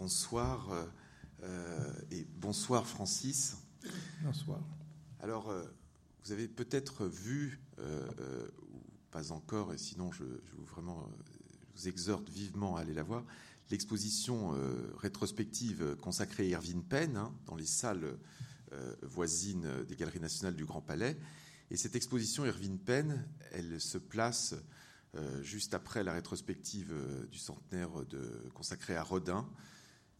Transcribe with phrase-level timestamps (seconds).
[0.00, 0.70] bonsoir
[2.10, 3.58] et bonsoir Francis.
[4.22, 4.58] Bonsoir.
[5.20, 5.52] Alors,
[6.24, 11.06] vous avez peut-être vu, ou pas encore, et sinon je, vous, vraiment,
[11.74, 13.24] je vous exhorte vivement à aller la voir,
[13.70, 14.54] l'exposition
[14.96, 18.16] rétrospective consacrée à Irving Penn hein, dans les salles
[19.02, 21.18] voisines des Galeries nationales du Grand Palais.
[21.70, 24.54] Et cette exposition Irving Penn, elle se place
[25.16, 29.48] euh, juste après la rétrospective euh, du centenaire de, consacrée à Rodin,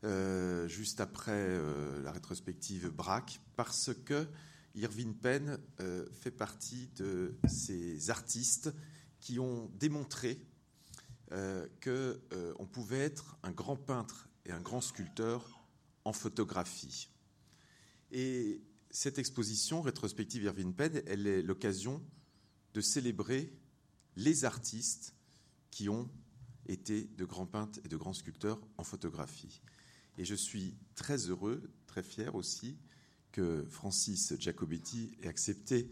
[0.05, 1.59] euh, juste après
[2.03, 4.27] la rétrospective Braque, parce que
[4.75, 5.59] Irving Penn
[6.13, 8.73] fait partie de ces artistes
[9.19, 10.41] qui ont démontré
[11.29, 15.61] qu'on pouvait être un grand peintre et un grand sculpteur
[16.05, 17.09] en photographie.
[18.13, 22.03] Et cette exposition rétrospective Irving Penn, elle est l'occasion
[22.75, 23.53] de célébrer
[24.17, 25.15] les artistes
[25.71, 26.11] qui ont
[26.67, 29.61] été de grands peintres et de grands sculpteurs en photographie.
[30.19, 32.79] Et je suis très heureux, très fier aussi,
[33.33, 35.91] que Francis Giacobetti ait accepté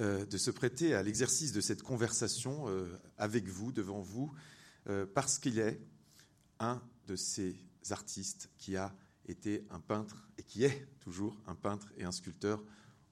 [0.00, 4.32] euh, de se prêter à l'exercice de cette conversation euh, avec vous, devant vous,
[4.86, 5.80] euh, parce qu'il est
[6.60, 7.56] un de ces
[7.90, 8.94] artistes qui a
[9.26, 12.62] été un peintre et qui est toujours un peintre et un sculpteur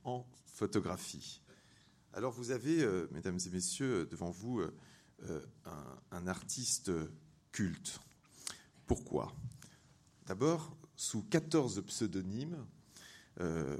[0.04, 1.42] en photographie.
[2.12, 4.62] Alors vous avez, mesdames et messieurs, devant vous
[6.12, 6.90] un, artiste
[7.52, 8.00] culte.
[8.86, 9.34] Pourquoi?
[10.26, 12.66] D'abord, sous 14 pseudonymes,
[13.40, 13.76] euh,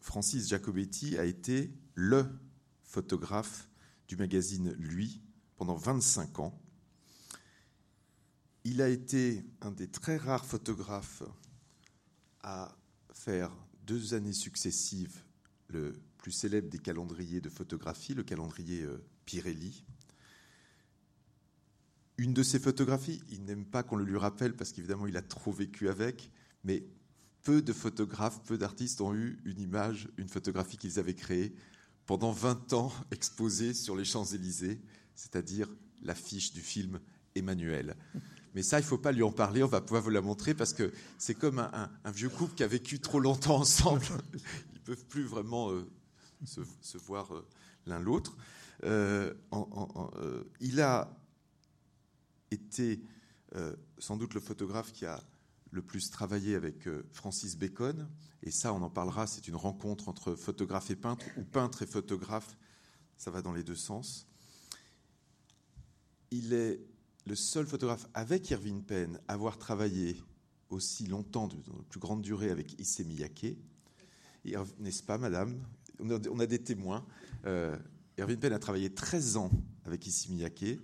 [0.00, 2.24] Francis Giacobetti a été le
[2.84, 3.68] photographe
[4.06, 5.22] du magazine Lui
[5.56, 6.60] pendant 25 ans.
[8.64, 11.24] Il a été un des très rares photographes
[12.42, 12.76] à
[13.12, 13.50] faire
[13.84, 15.24] deux années successives
[15.66, 19.84] le plus célèbre des calendriers de photographie, le calendrier euh, Pirelli.
[22.18, 25.22] Une de ses photographies, il n'aime pas qu'on le lui rappelle parce qu'évidemment il a
[25.22, 26.30] trop vécu avec,
[26.64, 26.84] mais
[27.42, 31.54] peu de photographes, peu d'artistes ont eu une image, une photographie qu'ils avaient créée
[32.06, 34.80] pendant 20 ans exposée sur les Champs-Élysées,
[35.14, 35.68] c'est-à-dire
[36.02, 37.00] l'affiche du film
[37.34, 37.96] Emmanuel.
[38.54, 40.54] Mais ça, il ne faut pas lui en parler, on va pouvoir vous la montrer
[40.54, 44.04] parce que c'est comme un, vieux couple qui a vécu trop longtemps ensemble.
[44.72, 45.88] Ils ne peuvent plus vraiment euh,
[46.44, 47.46] se, voir euh,
[47.86, 48.36] l'un l'autre.
[48.84, 49.32] Euh,
[50.60, 51.16] il a
[52.52, 53.02] été
[53.98, 55.22] sans doute le photographe qui a
[55.70, 58.08] le plus travaillé avec Francis Bacon,
[58.42, 61.86] et ça on en parlera, c'est une rencontre entre photographe et peintre, ou peintre et
[61.86, 62.56] photographe,
[63.16, 64.26] ça va dans les deux sens.
[66.30, 66.80] Il est
[67.26, 70.16] le seul photographe avec Irving Penn à avoir travaillé
[70.70, 71.56] aussi longtemps, de,
[71.88, 73.56] plus grande durée, avec Issey Miyake.
[74.78, 75.62] N'est-ce pas, madame?
[76.00, 77.06] On a, des témoins.
[77.44, 77.78] Euh,
[78.18, 79.50] Erwin Penn a travaillé 13 ans
[79.84, 80.80] avec Issey Miyake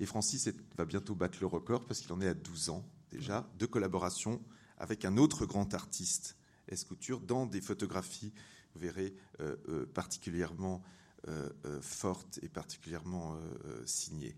[0.00, 3.48] et Francis va bientôt battre le record parce qu'il en est à 12 ans déjà
[3.58, 4.42] de collaboration
[4.78, 6.36] avec un autre grand artiste,
[6.68, 8.32] Escouture, dans des photographies,
[8.74, 10.82] vous verrez, euh, euh, particulièrement
[11.80, 13.38] fortes et particulièrement
[13.86, 14.34] signées.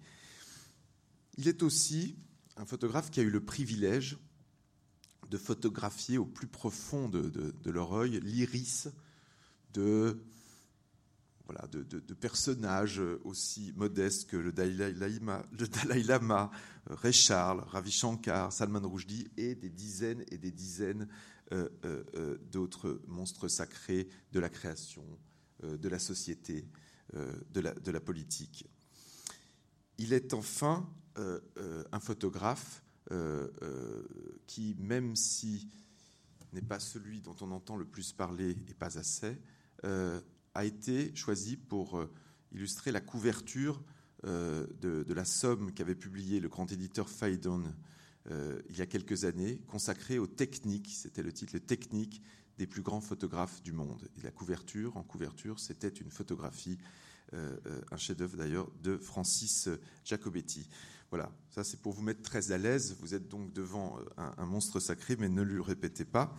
[1.39, 2.15] Il est aussi
[2.59, 4.19] un photographe qui a eu le privilège
[5.31, 8.89] de photographier au plus profond de, de leur œil l'iris
[9.73, 10.23] de,
[11.47, 19.29] voilà, de, personnages aussi modestes que le Dalai Lama, le Charles, Ravi Shankar, Salman Rushdie
[19.37, 21.09] et des dizaines et des dizaines
[21.53, 25.05] euh, euh, euh, d'autres monstres sacrés de la création,
[25.63, 26.67] de la société,
[27.13, 28.67] de la, politique.
[29.99, 32.83] Il est enfin un photographe
[34.47, 35.69] qui, même si
[36.55, 39.37] n'est pas celui dont on entend le plus parler et pas assez,
[39.85, 40.21] euh,
[40.55, 42.11] a été choisi pour euh,
[42.53, 43.83] illustrer la couverture
[44.25, 47.63] euh, de, la somme qu'avait publié le grand éditeur Phaidon
[48.71, 52.23] il y a quelques années, consacrée aux techniques, c'était le titre, les techniques
[52.57, 54.09] des plus grands photographes du monde.
[54.17, 56.79] Et la couverture, en couverture, c'était une photographie,
[57.35, 59.69] un chef-d'œuvre d'ailleurs, de Francis
[60.07, 60.71] Giacobetti.
[61.11, 62.97] Voilà, ça c'est pour vous mettre très à l'aise.
[62.99, 66.35] Vous êtes donc devant un, un monstre sacré, mais ne lui répétez pas.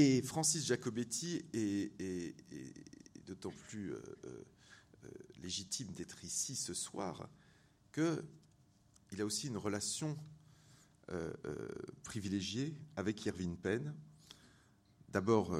[0.00, 2.36] Et Francis Jacobetti est,
[3.26, 5.08] d'autant plus euh, euh,
[5.42, 7.28] légitime d'être ici ce soir
[7.92, 10.16] qu'il a aussi une relation
[11.10, 11.32] euh,
[12.04, 13.92] privilégiée avec Irving Penn.
[15.08, 15.52] D'abord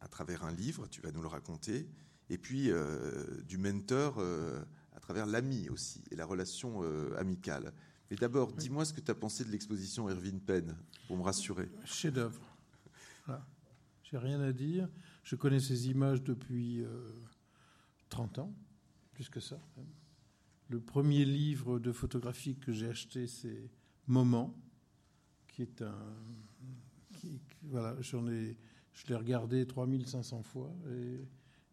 [0.00, 1.86] à travers un livre, tu vas nous le raconter,
[2.28, 2.70] et puis
[3.46, 4.18] du mentor
[4.92, 6.82] à travers l'ami aussi, et la relation
[7.16, 7.72] amicale.
[8.10, 11.68] Mais d'abord, dis-moi ce que tu as pensé de l'exposition Irving Penn, pour me rassurer.
[11.84, 12.53] Chef-d'œuvre.
[14.04, 14.88] J'ai rien à dire.
[15.22, 16.84] Je connais ces images depuis
[18.10, 18.54] 30 euh, ans,
[19.12, 19.58] plus que ça.
[20.68, 23.70] Le premier livre de photographie que j'ai acheté, c'est
[24.06, 24.54] Moment,
[25.48, 25.96] qui est un.
[27.62, 28.58] voilà, j'en ai,
[28.92, 31.26] je l'ai regardé 3500 fois et,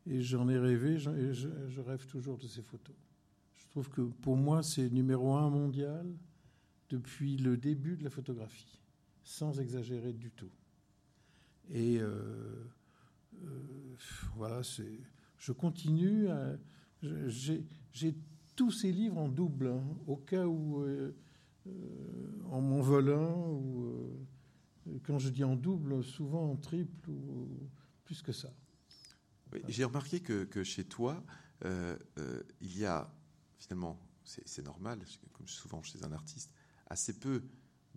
[0.06, 2.96] et j'en ai rêvé, je, je, rêve toujours de ces photos.
[3.58, 6.08] Je trouve que pour moi, c'est numéro un mondial
[6.90, 8.80] depuis le début de la photographie,
[9.24, 10.52] sans exagérer du tout.
[11.72, 12.70] Et euh,
[13.44, 13.96] euh,
[14.36, 15.00] voilà, c'est,
[15.38, 16.28] je continue.
[17.02, 18.16] J'ai
[18.56, 21.14] tous ces livres en double, hein, au cas où, euh,
[22.50, 24.28] en m'en volant, ou
[25.04, 27.48] quand je dis en double, souvent en triple ou
[28.04, 28.54] plus que ça.
[29.68, 31.24] J'ai remarqué que, que, chez toi,
[31.64, 33.10] il y a
[33.58, 35.00] finalement, c'est normal,
[35.34, 36.52] comme souvent chez un artiste,
[36.88, 37.44] assez peu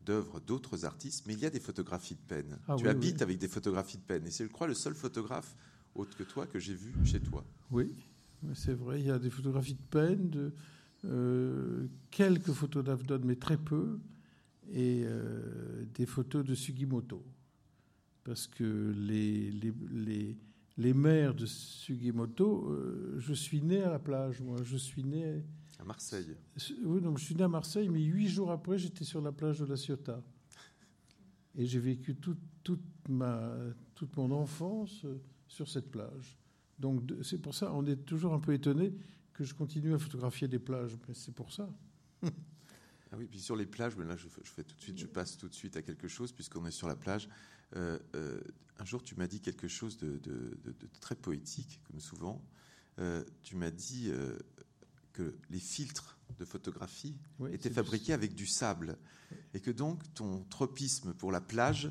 [0.05, 2.59] d'œuvres d'autres artistes, mais il y a des photographies de peine.
[2.69, 5.55] Ah tu habites avec des photographies de peine, et c'est, je crois, le seul photographe
[5.95, 7.45] autre que toi que j'ai vu chez toi.
[7.71, 7.95] Oui,
[8.55, 10.53] c'est vrai, il y a des photographies de peine, de,
[11.07, 13.99] euh, quelques photos d'Avdon, mais très peu,
[14.73, 17.23] et euh, des photos de Sugimoto.
[18.25, 20.37] Parce que les, les, les,
[20.79, 25.45] les mères de Sugimoto, euh, je suis né à la plage, moi, je suis né
[25.79, 26.37] à Marseille.
[26.85, 29.59] Oui, donc je suis né à Marseille, mais huit jours après, j'étais sur la plage
[29.59, 30.23] de la Ciotat.
[31.57, 32.79] Et j'ai vécu toute,
[33.09, 33.55] ma,
[33.95, 36.37] toute mon enfance euh, sur cette plage.
[36.79, 38.93] Donc c'est pour ça, on est toujours un peu étonné
[39.33, 40.97] que je continue à photographier des plages.
[41.07, 41.69] Mais c'est pour ça.
[42.23, 45.49] ah oui, puis sur les plages, là je, fais tout de suite, je passe tout
[45.49, 47.29] de suite à quelque chose puisqu'on est sur la plage.
[47.77, 48.41] Euh, euh,
[48.79, 50.21] un jour, tu m'as dit quelque chose de,
[51.01, 52.45] très poétique, comme souvent.
[53.43, 54.11] tu m'as dit
[55.15, 57.17] que les filtres de photographie
[57.51, 58.99] étaient fabriqués avec du sable
[59.55, 61.91] et que donc ton tropisme pour la plage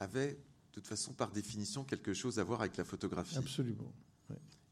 [0.00, 3.38] avait de toute façon par définition quelque chose à voir avec la photographie.
[3.38, 3.92] Absolument.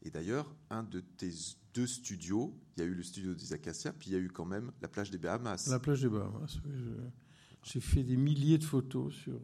[0.03, 1.31] Et d'ailleurs, un de tes
[1.73, 4.29] deux studios, il y a eu le studio des Acacias, puis il y a eu
[4.29, 5.67] quand même la plage des Bahamas.
[5.69, 6.71] La plage des Bahamas, oui.
[7.63, 9.39] J'ai fait des milliers de photos sur.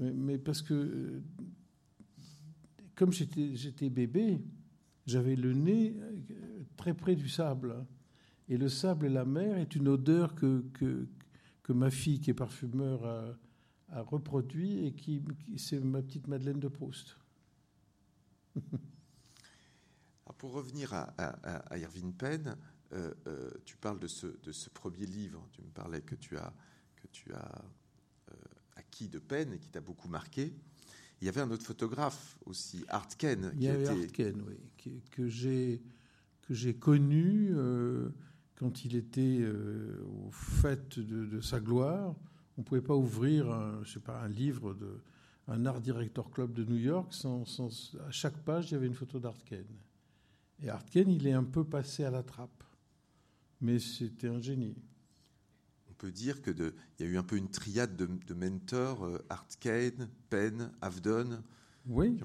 [0.00, 1.22] Euh, mais, parce que, euh,
[2.94, 4.40] comme j'étais bébé,
[5.06, 7.86] j'avais le nez euh, très près du sable.
[8.48, 12.34] Et le sable et la mer est une odeur que, que, ma fille, qui est
[12.34, 13.04] parfumeur,
[13.88, 15.20] a, reproduit et qui,
[15.56, 17.16] c'est ma petite Madeleine de Proust.
[20.38, 22.56] pour revenir à, à, Irving Penn,
[22.92, 25.48] euh, euh, tu parles de ce, de ce, premier livre.
[25.52, 26.52] Tu me parlais que tu as,
[26.94, 27.64] que tu as
[28.76, 30.54] acquis de Penn et qui t'a beaucoup marqué.
[31.20, 33.52] Il y avait un autre photographe aussi, Art Ken.
[33.54, 35.82] Il y avait Art Ken, oui, que j'ai
[36.42, 38.10] que j'ai connu euh,
[38.54, 42.14] quand il était euh, au fait de, sa gloire.
[42.56, 45.00] On ne pouvait pas ouvrir, un, je sais pas, un livre de
[45.48, 47.44] un Art Director Club de New York sans,
[48.06, 49.64] à chaque page il y avait une photo d'Art Ken.
[50.62, 52.64] Et Art Ken, il est un peu passé à la trappe,
[53.60, 54.76] mais c'était un génie
[55.96, 59.48] peut dire que il y a eu un peu une triade de, mentors, euh, Art
[59.60, 61.42] Kane, Penn, Avdon.
[61.86, 62.20] Oui.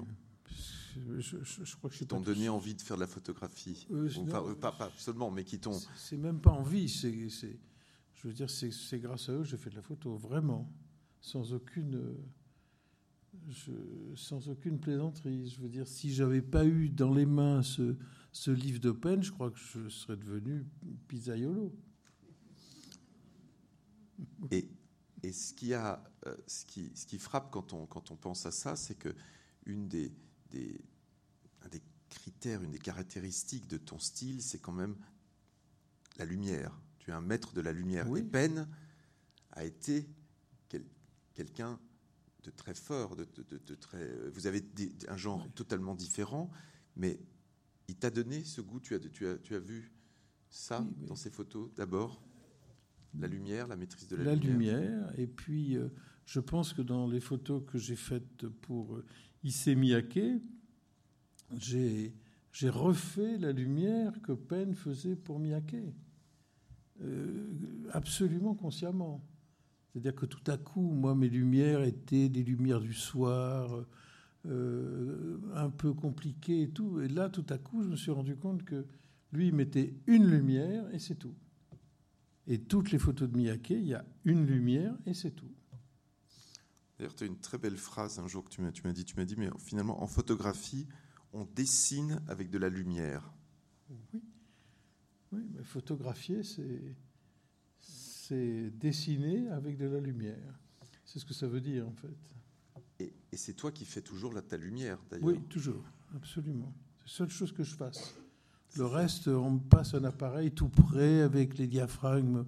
[1.18, 3.86] je, je, crois que je t'ont donné envie de faire de la photographie.
[3.90, 5.78] Euh, euh, pas, seulement, mais qui t'ont.
[5.96, 6.88] C'est même pas envie.
[6.88, 7.12] C'est,
[8.14, 10.70] je veux dire, c'est grâce à eux que j'ai fait de la photo, vraiment,
[11.20, 12.16] sans aucune,
[14.16, 15.48] sans aucune plaisanterie.
[15.48, 17.96] Je veux dire, si j'avais pas eu dans les mains ce,
[18.32, 20.66] ce livre de Penn, je crois que je serais devenu
[21.08, 21.72] pizzaiolo.
[24.50, 24.68] Et,
[25.32, 28.50] ce, qui a, euh, ce, qui, ce, qui, frappe quand on, quand on pense à
[28.50, 29.14] ça, c'est que
[29.66, 30.12] une des,
[30.50, 30.80] des,
[31.62, 34.96] un des critères, une des caractéristiques de ton style, c'est quand même
[36.18, 36.76] la lumière.
[36.98, 38.06] Tu es un maître de la lumière.
[38.16, 38.68] Et Penn
[39.52, 40.08] a été
[41.34, 41.78] quelqu'un
[42.42, 44.08] de très fort, de, de, très.
[44.30, 44.64] Vous avez
[45.08, 46.50] un genre totalement différent,
[46.96, 47.20] mais
[47.88, 48.80] il t'a donné ce goût.
[48.80, 49.92] Tu as, tu as, tu as vu
[50.50, 52.22] ça dans ces photos d'abord?
[53.18, 54.78] La lumière, la maîtrise de la, lumière.
[54.78, 55.18] lumière.
[55.18, 55.88] Et puis, euh,
[56.26, 59.04] je pense que dans les photos que j'ai faites pour euh,
[59.44, 60.20] Issey Miyake,
[61.56, 62.14] j'ai,
[62.52, 65.76] j'ai refait la lumière que Penn faisait pour Miyake.
[67.02, 67.48] Euh,
[67.92, 69.24] absolument consciemment.
[69.92, 73.84] C'est-à-dire que tout à coup, moi, mes lumières étaient des lumières du soir,
[74.44, 77.00] un peu compliquées et tout.
[77.00, 78.86] Et là, tout à coup, je me suis rendu compte que
[79.32, 81.34] lui, il mettait une lumière et c'est tout.
[82.46, 85.50] Et toutes les photos de Miyake, il y a une lumière et c'est tout.
[86.98, 89.04] D'ailleurs, tu as une très belle phrase un jour que tu m'as, tu m'as dit,
[89.04, 90.86] tu m'as dit, mais finalement, en photographie,
[91.32, 93.32] on dessine avec de la lumière.
[93.90, 94.22] Oui,
[95.32, 96.96] oui mais photographier, c'est,
[97.80, 100.60] c'est dessiner avec de la lumière.
[101.04, 102.16] C'est ce que ça veut dire, en fait.
[102.98, 105.26] Et, et c'est toi qui fais toujours la, ta lumière, d'ailleurs.
[105.26, 105.84] Oui, toujours,
[106.14, 106.72] absolument.
[106.98, 108.14] C'est la seule chose que je fasse.
[108.76, 112.46] Le reste, on passe un appareil tout près avec les diaphragmes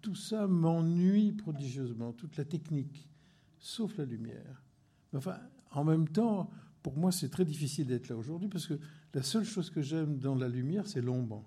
[0.00, 3.08] tout ça m'ennuie prodigieusement, toute la technique,
[3.58, 4.62] sauf la lumière.
[5.12, 5.38] Enfin,
[5.70, 6.50] en même temps,
[6.82, 8.78] pour moi, c'est très difficile d'être là aujourd'hui parce que
[9.14, 11.44] la seule chose que j'aime dans la lumière, c'est l'ombre.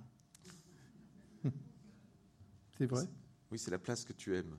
[2.77, 3.05] C'est vrai?
[3.51, 4.55] Oui, c'est la place que tu aimes.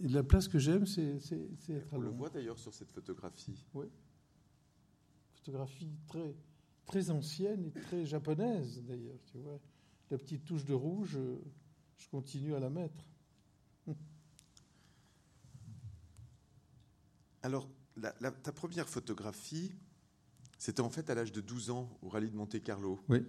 [0.00, 1.18] Et la place que j'aime, c'est
[1.70, 3.64] être à On le voit d'ailleurs sur cette photographie.
[3.72, 3.86] Oui.
[5.36, 6.36] Photographie très,
[6.86, 9.18] très ancienne et très japonaise, d'ailleurs.
[9.32, 9.60] Tu vois,
[10.10, 11.18] la petite touche de rouge,
[11.96, 13.04] je continue à la mettre.
[17.42, 17.68] Alors,
[18.42, 19.72] ta première photographie,
[20.58, 23.00] c'était en fait à l'âge de 12 ans au rallye de Monte-Carlo.
[23.08, 23.24] Oui.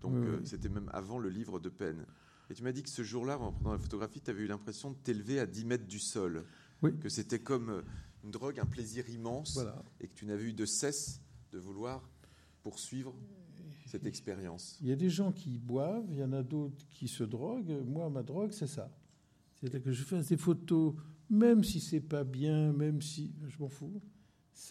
[0.00, 2.06] Donc, euh, c'était même avant le livre de peine.
[2.50, 4.92] Et tu m'as dit que ce jour-là, en prenant la photographie, tu avais eu l'impression
[4.92, 6.44] de t'élever à 10 mètres du sol.
[6.82, 6.98] Oui.
[6.98, 7.82] Que c'était comme euh,
[8.24, 9.58] une drogue, un plaisir immense.
[10.00, 11.20] Et que tu n'avais eu de cesse
[11.52, 12.08] de vouloir
[12.62, 13.14] poursuivre
[13.86, 14.78] cette expérience.
[14.80, 17.82] Il y a des gens qui boivent, il y en a d'autres qui se droguent.
[17.86, 18.90] Moi, ma drogue, c'est ça.
[19.54, 20.94] C'est-à-dire que je fais des photos,
[21.30, 23.32] même si c'est pas bien, même si.
[23.48, 24.00] Je m'en fous.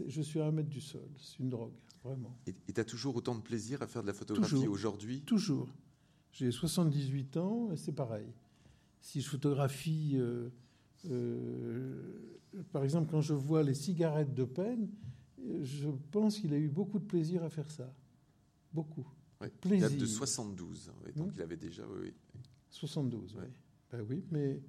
[0.08, 1.10] Je suis à un mètre du sol.
[1.17, 2.38] C'est une drogue, vraiment.
[2.46, 5.22] Et tu as toujours autant de plaisir à faire de la photographie aujourd'hui?
[5.22, 5.67] Toujours.
[6.32, 8.27] J'ai 78 ans et c'est pareil.
[9.00, 10.50] Si je photographie, euh,
[11.10, 12.38] euh,
[12.72, 14.89] par exemple, quand je vois les cigarettes de peine,
[15.62, 17.94] je pense qu'il a eu beaucoup de plaisir à faire ça.
[18.74, 19.08] Beaucoup.
[19.62, 19.88] plaisir.
[19.88, 21.84] Il date de 72, donc il avait déjà.
[21.88, 22.13] Oui,
[22.70, 23.48] 72, oui.
[23.91, 24.62] Ben oui, mais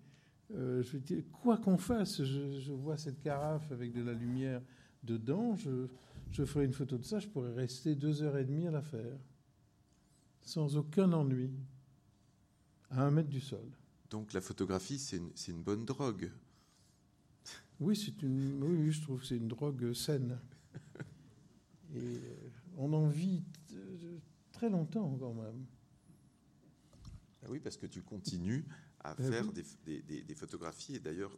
[0.54, 4.62] euh, je dire, quoi qu'on fasse, je, vois cette carafe avec de la lumière
[5.02, 5.88] dedans, je,
[6.30, 8.82] je ferai une photo de ça, je pourrais rester deux heures et demie à la
[8.82, 9.18] faire
[10.40, 11.50] sans aucun ennui,
[12.90, 13.70] à un mètre du sol.
[14.08, 16.32] Donc la photographie, c'est une, une, bonne drogue.
[17.80, 20.38] Oui, c'est une, oui, je trouve que c'est une drogue saine.
[21.94, 23.42] Et euh, on en vit
[24.52, 25.64] très longtemps quand même.
[27.42, 28.64] Ah oui, parce que tu continues
[29.00, 30.96] à ben faire des, des, des, photographies.
[30.96, 31.34] Et d'ailleurs,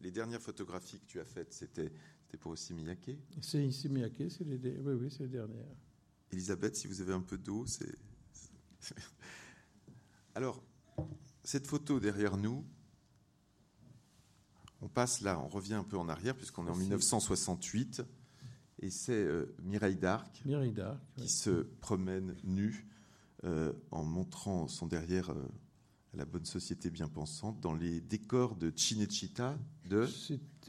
[0.00, 1.92] les, dernières photographies que tu as faites, c'était
[2.38, 5.74] pour aussi Miyake C'est ici Miyake, c'est les, oui, oui, c'est les dernières.
[6.30, 7.98] Elisabeth, si vous avez un peu d'eau, c'est
[10.34, 10.62] Alors,
[11.42, 12.64] cette photo derrière nous,
[14.80, 18.02] on passe là, on revient un peu en arrière, puisqu'on est en 1968,
[18.80, 20.42] et c'est euh, Mireille d'Arc
[21.16, 22.86] qui se promène nue
[23.44, 25.48] euh, en montrant son derrière euh,
[26.14, 29.56] à la bonne société bien pensante dans les décors de Cinecittà
[29.88, 30.06] de.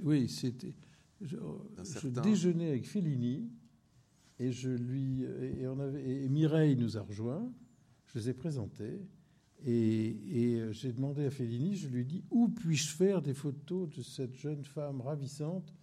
[0.03, 0.75] Oui, c'était.
[1.22, 1.38] Je,
[2.08, 3.50] déjeunais avec Fellini
[4.39, 7.51] et je lui et, on avait, et Mireille nous a rejoints
[8.13, 9.01] je les ai présentés.
[9.65, 14.01] Et, j'ai demandé à Fellini, je lui ai dit, où puis-je faire des photos de
[14.01, 15.74] cette jeune femme ravissante,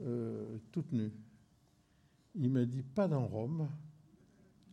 [0.00, 1.12] euh, toute nue?
[2.34, 3.68] Il m'a dit, pas dans Rome.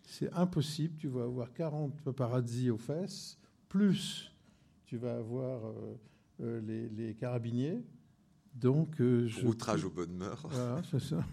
[0.05, 3.37] C'est impossible, tu vas avoir 40 paparazzi aux fesses,
[3.67, 4.31] plus
[4.85, 5.61] tu vas avoir
[6.41, 7.83] euh, les, carabiniers.
[8.55, 9.45] Donc, je...
[9.45, 10.47] Outrage aux bonnes mœurs.
[10.49, 11.23] Voilà, c'est ça.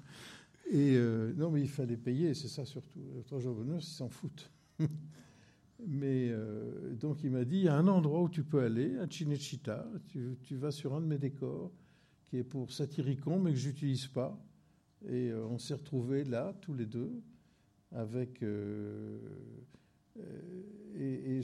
[0.70, 0.96] Et
[1.36, 3.00] non, mais il fallait payer, c'est ça surtout.
[3.18, 4.50] Outrage aux bonnes mœurs, ils s'en foutent.
[5.86, 8.96] Mais euh, donc il m'a dit, il y a un endroit où tu peux aller,
[8.98, 11.72] à Cinecittà, tu, tu, vas sur un de mes décors,
[12.24, 14.38] qui est pour Satyricon, mais que j'utilise pas.
[15.08, 17.22] Et euh, on s'est retrouvés là, tous les deux,
[17.92, 18.42] avec...
[18.42, 19.18] Euh,
[20.96, 21.40] et,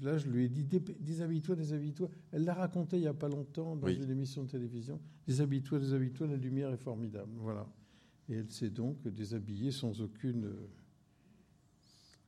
[0.00, 0.64] là, je lui ai dit,
[1.00, 2.08] déshabille-toi, déshabille-toi.
[2.30, 5.00] Elle l'a raconté il n'y a pas longtemps dans une émission de télévision.
[5.26, 7.32] Déshabille-toi, déshabille-toi, la lumière est formidable.
[7.38, 7.66] Voilà.
[8.28, 10.52] Et elle s'est donc déshabillée sans aucune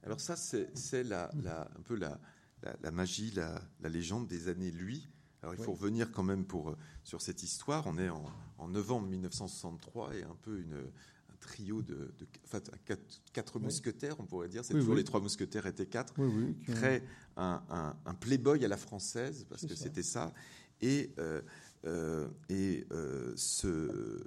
[0.04, 1.30] alors ça, c'est la,
[1.76, 5.08] un peu la, magie, la, légende des années lui.
[5.42, 7.86] Alors il faut revenir quand même pour, sur cette histoire.
[7.86, 8.24] On est en,
[8.66, 12.10] novembre 1963 et un peu une, un trio de,
[13.32, 14.64] quatre, mousquetaires, on pourrait dire.
[14.64, 16.14] C'est toujours les trois mousquetaires étaient quatre.
[16.66, 17.02] crée
[17.36, 20.32] un, playboy à la française parce que c'était ça.
[20.80, 21.42] Et, euh,
[21.86, 24.20] euh, et euh, ce,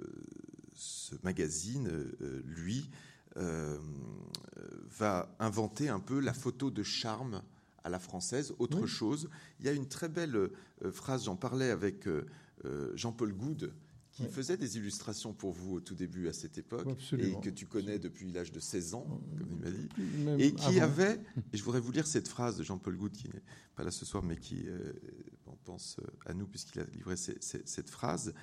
[0.74, 1.90] ce, magazine,
[2.44, 2.90] lui,
[4.90, 7.42] va inventer un peu la photo de charme
[7.84, 9.28] à la française, autre chose.
[9.58, 10.50] Il y a une très belle
[10.92, 12.06] phrase, j'en parlais avec
[12.94, 13.72] Jean-Paul Goude,
[14.12, 16.86] qui faisait des illustrations pour vous au tout début à cette époque,
[17.18, 20.80] et que tu connais depuis l'âge de 16 ans, comme il m'a dit, et qui
[20.80, 21.20] avait,
[21.52, 23.42] et je voudrais vous lire cette phrase de Jean-Paul Goude, qui n'est
[23.74, 24.66] pas là ce soir, mais qui
[25.64, 28.34] pense à nous, puisqu'il a livré cette phrase,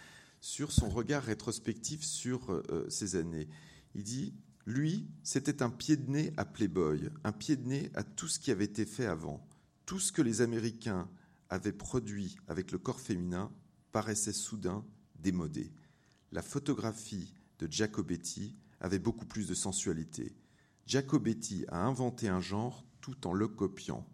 [0.41, 3.47] sur son regard rétrospectif sur ces années.
[3.93, 4.33] Il dit
[4.65, 8.39] lui, c'était un pied de nez à Playboy, un pied de nez à tout ce
[8.39, 9.45] qui avait été fait avant.
[9.85, 11.09] Tout ce que les Américains
[11.49, 13.51] avaient produit avec le corps féminin
[13.91, 14.85] paraissait soudain
[15.21, 15.71] démodé.
[16.31, 20.35] La photographie de Giacobetti avait beaucoup plus de sensualité.
[20.85, 24.07] Giacobetti a inventé un genre tout en le copiant.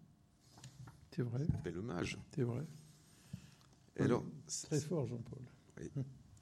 [1.14, 1.46] C'est vrai.
[1.64, 2.18] Bel hommage.
[2.34, 2.66] C'est vrai.
[3.98, 5.40] alors, très fort, Jean-Paul.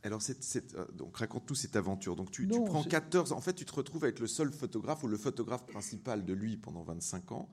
[0.03, 2.15] Alors, euh, donc raconte-nous cette aventure.
[2.15, 3.33] Donc, tu, prends 14.
[3.33, 6.57] En fait, tu te retrouves avec le seul photographe ou le photographe principal de lui
[6.57, 7.49] pendant 25 ans.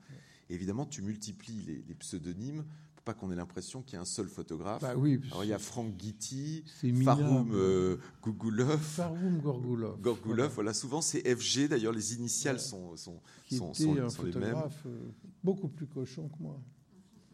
[0.50, 2.66] évidemment, tu multiplies les, pseudonymes
[3.02, 4.82] pour pas qu'on ait l'impression qu'il y a un seul photographe.
[4.82, 6.64] Bah oui, Alors, il y a Franck Guitti,
[7.04, 8.80] Faroum euh, Gougoulov.
[8.80, 10.00] Faroum Gorgoulov.
[10.00, 10.74] Gorgoulov, voilà.
[10.74, 11.68] Souvent, c'est FG.
[11.68, 15.10] D'ailleurs, les initiales sont, sont, sont, un photographe euh,
[15.44, 16.62] beaucoup plus cochon que moi.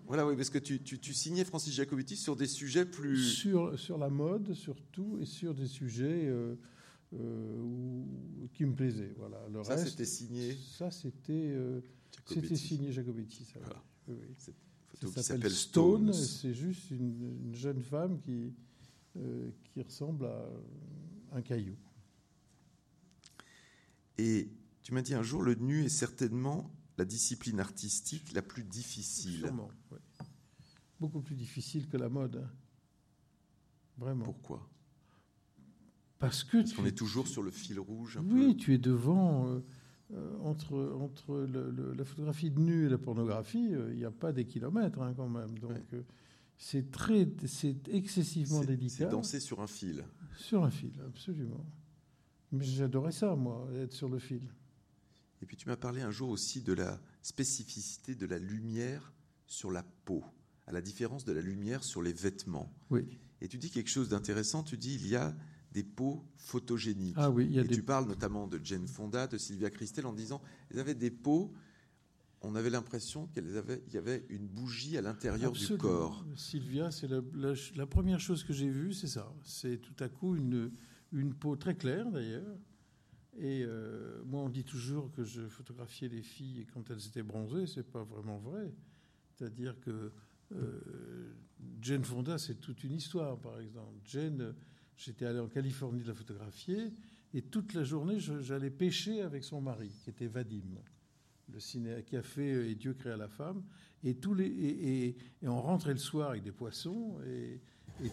[0.05, 3.17] Voilà, oui, parce que tu, tu, signais Francis Jacobetti sur des sujets plus...
[3.17, 6.55] Sur, sur la mode, surtout, et sur des sujets euh,
[7.13, 8.03] euh,
[8.53, 9.13] qui me plaisaient.
[9.17, 9.37] Voilà.
[9.51, 11.81] Le ça, c'était signé Ça, c'était euh,
[12.55, 13.43] signé Jacobetti.
[13.43, 13.83] Ça, voilà.
[14.07, 14.15] oui,
[14.99, 16.13] qui s'appelle Stone.
[16.13, 18.53] C'est juste une, jeune femme qui,
[19.13, 20.45] qui ressemble à
[21.33, 21.75] un caillou.
[24.17, 24.49] Et
[24.83, 29.39] tu m'as dit un jour, le nu est certainement la discipline artistique la plus difficile.
[29.39, 29.97] Sûrement, oui.
[30.99, 32.37] Beaucoup plus difficile que la mode.
[32.37, 32.49] Hein.
[33.97, 34.25] Vraiment.
[34.25, 34.67] Pourquoi?
[36.17, 36.57] Parce que.
[36.57, 38.19] Parce qu'on est toujours sur le fil rouge.
[38.23, 39.47] oui, tu es devant.
[39.47, 39.63] Euh,
[40.13, 44.31] euh, entre entre la photographie de nu et la pornographie, euh, il n'y a pas
[44.31, 45.59] des kilomètres hein, quand même.
[45.59, 45.73] Donc
[46.57, 48.95] c'est très, c'est excessivement délicat.
[48.95, 50.05] C'est danser sur un fil.
[50.35, 51.65] Sur un fil, absolument.
[52.51, 54.41] Mais j'adorais ça, moi, être sur le fil.
[55.41, 59.13] Et puis tu m'as parlé un jour aussi de la spécificité de la lumière
[59.45, 60.23] sur la peau,
[60.65, 62.73] à la différence de la lumière sur les vêtements.
[62.89, 63.19] Oui.
[63.41, 65.35] Et tu dis quelque chose d'intéressant, tu dis il y a
[65.77, 67.13] des peaux photogéniques.
[67.17, 70.07] Ah oui, il y a Et tu parles notamment de Jane Fonda, de Sylvia Christel,
[70.07, 70.41] en disant
[70.71, 71.53] elles avaient des peaux,
[72.41, 73.45] on avait l'impression qu'il
[73.93, 76.25] y avait une bougie à l'intérieur du corps.
[76.35, 77.21] Sylvia, c'est la,
[77.75, 79.31] la, première chose que j'ai vue, c'est ça.
[79.43, 80.71] C'est tout à coup une,
[81.11, 82.57] une peau très claire d'ailleurs,
[83.37, 87.67] et euh, moi, on dit toujours que je photographiais les filles quand elles étaient bronzées.
[87.67, 88.73] C'est pas vraiment vrai.
[89.35, 90.11] C'est-à-dire que
[90.55, 91.35] euh,
[91.81, 93.93] Jane Fonda, c'est toute une histoire, par exemple.
[94.03, 94.55] Jane,
[94.97, 96.91] j'étais allé en Californie la photographier,
[97.33, 100.79] et toute la journée, j'allais pêcher avec son mari, qui était Vadim,
[101.51, 103.63] le ciné qui a fait Et Dieu créa la femme.
[104.03, 107.59] Et, tous les, et, on rentrait le soir avec des poissons, et,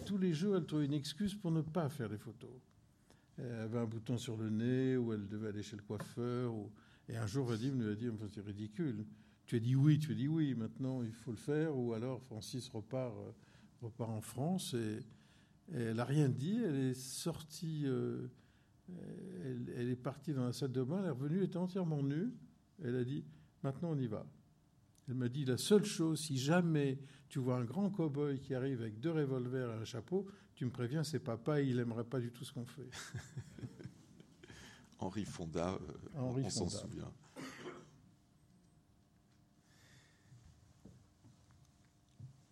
[0.05, 2.49] tous les jours, elle trouvait une excuse pour ne pas faire des photos.
[3.37, 6.53] Elle avait un bouton sur le nez, ou elle devait aller chez le coiffeur.
[7.07, 9.05] Et un jour, Vadim lui a dit C'est ridicule.
[9.45, 11.77] Tu as dit oui, tu as dit oui, maintenant il faut le faire.
[11.77, 13.31] Ou alors Francis repart, euh,
[13.83, 14.99] repart en France et,
[15.73, 16.61] elle n'a rien dit.
[16.63, 18.27] Elle est sortie, euh,
[19.43, 22.31] elle, est partie dans la salle de bain, elle est revenue, elle était entièrement nue.
[22.83, 23.25] Elle a dit
[23.63, 24.25] Maintenant on y va.
[25.07, 26.99] Elle m'a dit La seule chose, si jamais
[27.29, 30.71] tu vois un grand cow-boy qui arrive avec deux revolvers et un chapeau, tu me
[30.71, 32.89] préviens, c'est papa, il n'aimerait pas du tout ce qu'on fait.
[34.99, 35.77] Henri Fonda, euh,
[36.15, 37.11] on s'en souvient.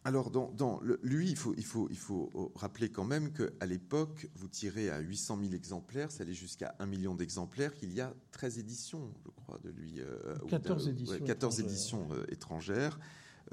[0.05, 4.47] Alors, dans, lui, il faut, il, faut, il faut, rappeler quand même qu'à l'époque, vous
[4.47, 8.59] tirez à 800 000 exemplaires, ça allait jusqu'à 1 million d'exemplaires, qu'il y a 13
[8.59, 10.01] éditions, je crois, de lui.
[10.49, 11.25] 14 euh, éditions.
[11.25, 12.99] 14 éditions étrangères.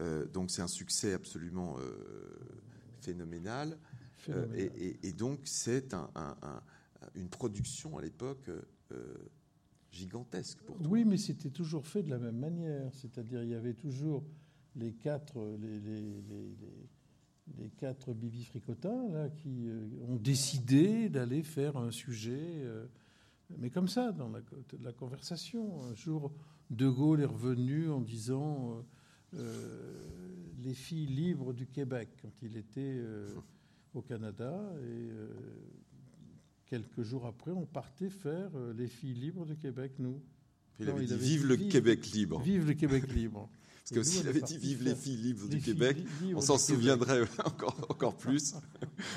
[0.01, 1.77] Euh, donc, c'est un succès absolument
[3.01, 3.79] phénoménal.
[4.29, 4.69] Euh,
[5.03, 5.95] et, donc, c'est
[7.15, 8.51] une production à l'époque
[8.93, 9.15] euh,
[9.91, 10.87] gigantesque pour toi.
[10.91, 12.93] Oui, mais c'était toujours fait de la même manière.
[12.95, 14.25] C'est-à-dire, il y avait toujours
[14.77, 15.79] les quatre, les,
[17.59, 22.65] les, quatre Fricotins là, qui euh, ont décidé d'aller faire un sujet,
[23.59, 24.41] mais comme ça, dans la,
[24.83, 25.85] la, conversation.
[25.85, 26.33] Un jour,
[26.71, 28.85] De Gaulle est revenu en disant
[29.33, 33.03] les filles libres du Québec, quand il était
[33.95, 34.73] au Canada.
[34.83, 35.29] Et euh,
[36.67, 40.21] quelques jours après, on partait faire euh, les filles libres du Québec, nous.
[40.79, 42.41] Il avait dit Vive le Québec libre.
[42.41, 43.51] Vive le Québec libre.
[43.93, 45.97] Parce que s'il avait dit Vive les filles libres du Québec,
[46.35, 48.55] on s'en souviendrait encore, encore plus.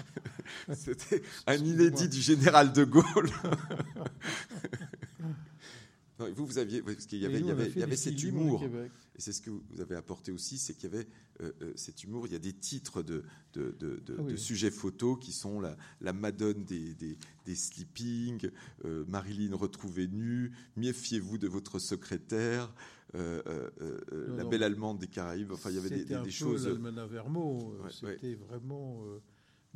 [0.73, 3.29] C'était un inédit du général de Gaulle.
[6.35, 8.63] vous, vous aviez, parce qu'il y avait, il y avait, il y avait cet humour,
[9.15, 11.07] et c'est ce que vous avez apporté aussi, c'est qu'il y avait
[11.41, 12.25] euh, euh, cet humour.
[12.25, 13.23] Il y a des titres de,
[13.53, 18.49] de, de, de, sujets photos qui sont la, la Madone des, des, des sleeping,
[18.85, 22.73] euh, Marilyn retrouvée nue, méfiez-vous de votre secrétaire,
[23.13, 25.51] la belle allemande des Caraïbes.
[25.51, 26.63] Enfin, il y avait des, des, un choses.
[26.63, 26.75] C'était
[27.91, 29.03] c'était vraiment,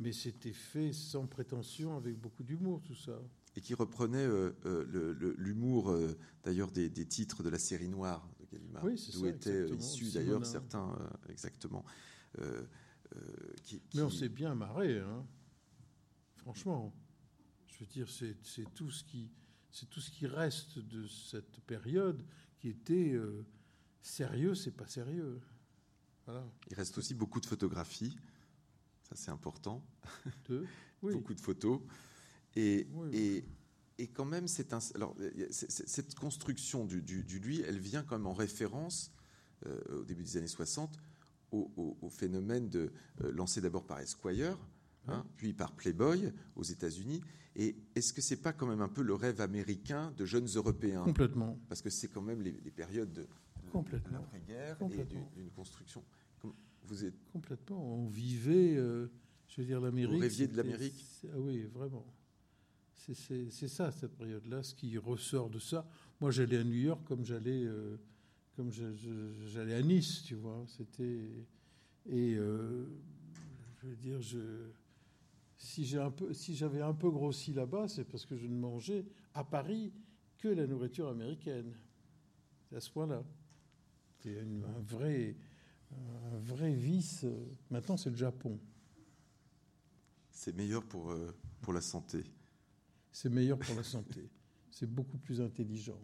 [0.00, 3.20] mais c'était fait sans prétention, avec beaucoup d'humour, tout ça
[3.58, 8.56] et qui reprenait euh, euh, l'humour euh, d'ailleurs des, titres de la série noire de
[8.56, 10.96] Gallimard, d'où étaient issus d'ailleurs certains
[11.28, 11.84] exactement.
[13.94, 15.26] Mais on s'est bien marré, hein.
[16.36, 16.94] franchement.
[17.66, 19.30] Je veux dire, c'est tout ce qui
[19.70, 22.24] c'est tout ce qui reste de cette période
[22.58, 23.14] qui était
[24.02, 25.40] sérieux, c'est pas sérieux.
[26.70, 28.16] Il reste aussi beaucoup de photographies
[29.04, 29.82] Ça, c'est important.
[30.50, 30.66] Oui.
[31.12, 31.80] Beaucoup de photos.
[32.56, 33.44] Et, Oui, oui.
[33.98, 35.16] Et, quand même, c'est un, alors,
[35.50, 39.12] cette construction du, du- du lui, elle vient quand même en référence,
[39.66, 40.96] euh, au début des années 60,
[41.50, 44.58] au, au- au phénomène de, euh, lancé d'abord par Esquire,
[45.08, 47.20] hein, puis par Playboy aux États-Unis.
[47.56, 51.02] Et est-ce que c'est pas quand même un peu le rêve américain de jeunes Européens?
[51.04, 51.58] Complètement.
[51.68, 56.04] Parce que c'est quand même les, les périodes de, de l'après-guerre et d'une construction.
[56.84, 57.82] Vous êtes Complètement.
[57.96, 59.08] On vivait, euh,
[59.48, 60.12] je veux dire, l'Amérique.
[60.14, 61.04] Vous rêviez de l'Amérique?
[61.24, 62.06] Ah oui, vraiment.
[62.98, 65.86] C'est- ça, cette période-là, ce qui ressort de ça.
[66.20, 67.96] Moi, j'allais à New York comme j'allais euh,
[68.58, 70.64] à Nice, tu vois.
[70.66, 71.30] C'était.
[72.06, 72.86] Et euh,
[73.80, 74.18] je veux dire.
[75.56, 75.84] Si
[76.54, 79.92] j'avais un peu grossi là-bas, c'est parce que je ne mangeais à Paris
[80.38, 81.72] que la nourriture américaine.
[82.68, 83.24] C'est à ce point-là.
[84.20, 85.36] C'est un vrai,
[85.92, 87.22] un vrai vice.
[87.24, 88.58] euh, Maintenant, c'est le Japon.
[90.30, 91.12] c'est meilleur pour,
[91.60, 92.24] pour la santé.
[93.20, 94.30] C'est meilleur pour la santé.
[94.70, 96.00] C'est beaucoup plus intelligent.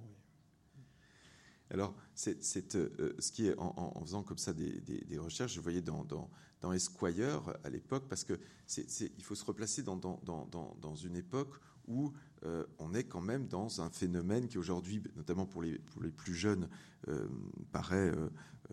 [1.70, 5.80] Alors, c'est, c'est, euh, ce qui est en, faisant comme ça des, recherches, je voyais
[5.80, 6.28] dans, dans,
[6.60, 11.54] dans Esquire à l'époque, parce que c'est- il faut se replacer dans, dans, une époque
[11.86, 16.02] où euh, on est quand même dans un phénomène qui aujourd'hui, notamment pour les, pour
[16.02, 16.68] les plus jeunes,
[17.06, 17.28] euh,
[17.70, 18.28] paraît euh,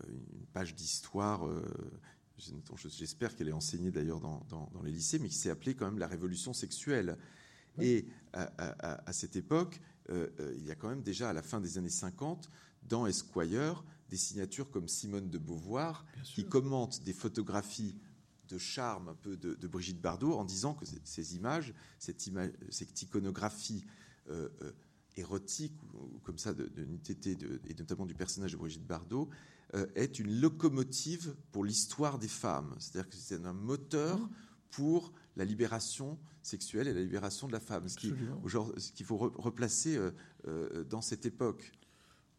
[0.07, 1.45] une page d'histoire.
[1.45, 1.61] euh,
[2.39, 6.07] j'espère qu'elle est enseignée d'ailleurs dans les lycées, mais qui s'est appelée quand même la
[6.07, 7.19] révolution sexuelle.
[7.79, 9.79] Et à, à- à- à cette époque,
[10.09, 12.49] euh, euh, il y a quand même déjà à la fin des années 50,
[12.83, 17.95] dans Esquire, des signatures comme Simone de Beauvoir, qui commente des photographies
[18.49, 22.51] de charme un peu de, de Brigitte Bardot en disant que ces- images, cette, ima-
[22.69, 23.85] cette iconographie
[24.29, 24.71] euh, euh,
[25.15, 26.85] érotique ou, ou comme ça de, de
[27.69, 29.29] et notamment du personnage de Brigitte Bardot
[29.95, 32.75] est une locomotive pour l'histoire des femmes.
[32.79, 34.29] C'est-à-dire que c'est un moteur Mmh.
[34.71, 37.87] pour la libération sexuelle et la libération de la femme.
[37.87, 38.41] Ce Absolument.
[38.95, 40.11] qu'il faut re- replacer euh,
[40.47, 41.71] euh, dans cette époque.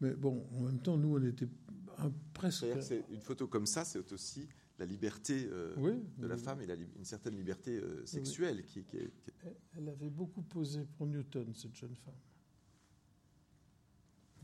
[0.01, 1.47] Mais bon, en même temps, nous, on était
[2.33, 2.65] presque.
[3.09, 4.47] Une photo comme ça, c'est aussi
[4.79, 6.41] la liberté euh, Oui, de la oui.
[6.41, 8.83] femme et la une certaine liberté euh, sexuelle qui,
[9.75, 12.13] Elle- avait beaucoup posé pour Newton, cette jeune femme.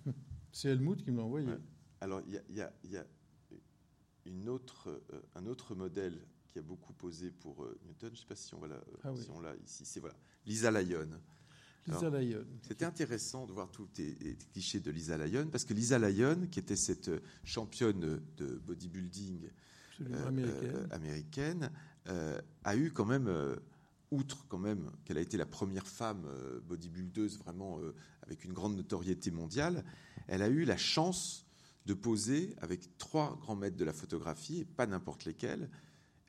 [0.52, 1.48] C'est Helmut qui me l'a envoyé.
[1.48, 1.58] Ouais.
[2.02, 3.06] Alors, il y a, il y a- il y a
[4.26, 8.10] une autre, euh, un autre modèle qui a beaucoup posé pour euh, Newton.
[8.10, 9.22] Je ne sais pas si on, va la- Ah oui.
[9.24, 9.84] si on l'a ici.
[9.86, 11.10] C'est voilà, Lisa Lyon.
[11.88, 12.46] Lisa Lyon.
[12.68, 16.60] C'était intéressant de voir tous les, clichés de Lisa Lyon, parce que Lisa Lyon, qui
[16.60, 19.50] était cette euh, championne de bodybuilding
[20.02, 20.76] euh, américaine.
[20.76, 21.72] euh, américaine,
[22.08, 23.56] euh, a eu quand même, euh,
[24.12, 28.54] outre quand même qu'elle a été la première femme euh, bodybuildeuse vraiment euh, avec une
[28.54, 29.84] grande notoriété mondiale,
[30.28, 31.46] elle a eu la chance
[31.86, 35.70] de poser avec trois grands maîtres de la photographie, et pas n'importe lesquels,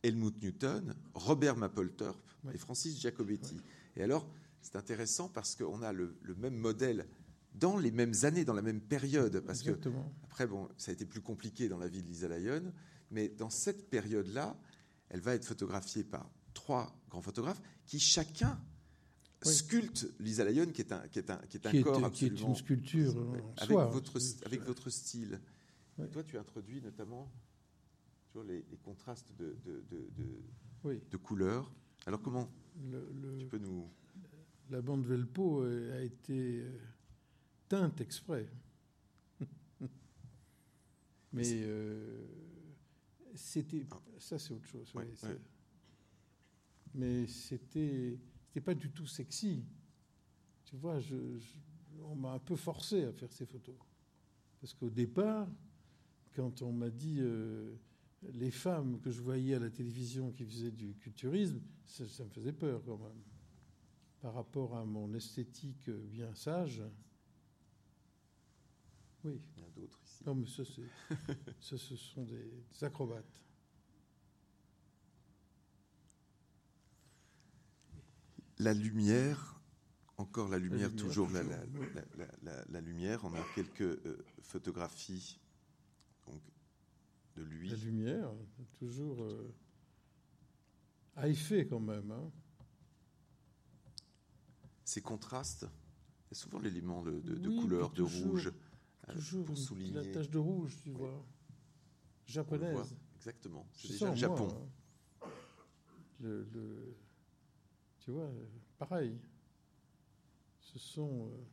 [0.03, 3.61] Helmut Newton, Robert Mapplethorpe et Francis Giacobetti.
[3.97, 4.29] Et alors,
[4.63, 7.07] c'est intéressant parce qu'on a le, le même modèle
[7.55, 10.13] dans les mêmes années, dans la même période, parce que Exactement.
[10.23, 12.73] après, bon, ça a été plus compliqué dans la vie de Lisa Lyon,
[13.11, 14.57] mais dans cette période-là,
[15.09, 18.59] elle va être photographiée par trois grands photographes qui chacun
[19.45, 19.53] Oui.
[19.53, 21.97] sculptent Lisa Lyon, qui est un, qui est un, qui est un qui, est, corps
[21.97, 23.87] qui est absolument une sculpture avec soi.
[23.87, 25.41] votre avec votre style.
[25.99, 26.05] Oui.
[26.07, 27.31] Et toi, tu introduis notamment
[28.37, 30.41] les, les contrastes de, de, de, de-
[30.85, 31.01] Oui.
[31.11, 31.71] de couleurs.
[32.07, 32.49] Alors comment
[32.91, 33.89] Le- le- tu peux nous
[34.71, 36.79] la bande Velpo euh, a été euh,
[37.69, 38.49] teinte exprès.
[41.33, 42.25] Mais euh,
[43.35, 43.87] c'était.
[43.91, 44.01] Ah.
[44.19, 44.93] Ça, c'est autre chose.
[44.95, 45.41] Ouais, oui, c'est- ouais.
[46.95, 48.19] Mais c'était.
[48.47, 49.65] C'était pas du tout sexy.
[50.65, 51.59] Tu vois, je, je-
[52.05, 53.77] on m'a un peu forcé à faire ces photos.
[54.61, 55.49] Parce qu'au départ,
[56.35, 57.75] quand on m'a dit euh,
[58.23, 62.31] les femmes que je voyais à la télévision qui faisaient du culturisme, ça, ça me
[62.31, 63.23] faisait peur quand même.
[64.21, 66.83] Par rapport à mon esthétique bien sage.
[69.25, 69.41] Oui.
[69.57, 70.23] Il y a d'autres ici.
[70.27, 71.17] Non, mais ça, c'est,
[71.61, 73.41] ça ce sont des, des acrobates.
[78.59, 79.59] La lumière,
[80.19, 81.89] encore la lumière, lumière, toujours, la, la- toujours, oui.
[81.95, 83.25] la- la- la- la lumière.
[83.25, 85.41] On a quelques euh, photographies
[86.27, 86.43] donc,
[87.37, 87.69] de lui.
[87.69, 88.31] La lumière,
[88.79, 89.55] toujours euh,
[91.17, 92.11] à effet quand même.
[92.11, 92.31] hein.
[94.85, 98.53] Ces contrastes, il y a souvent l'élément de, de- de Oui, couleur, de toujours- rouge,
[99.09, 99.93] euh, Toujours pour souligner.
[99.93, 101.11] la tache de rouge, tu vois.
[101.11, 101.27] Voit.
[102.27, 102.97] Japonaise.
[103.17, 103.67] Exactement.
[103.75, 104.49] C'est déjà le Japon.
[105.23, 105.29] hein.
[106.21, 106.97] Le- le-
[108.01, 108.31] tu vois,
[108.79, 109.19] pareil.
[110.61, 111.29] Ce sont.
[111.29, 111.45] euh,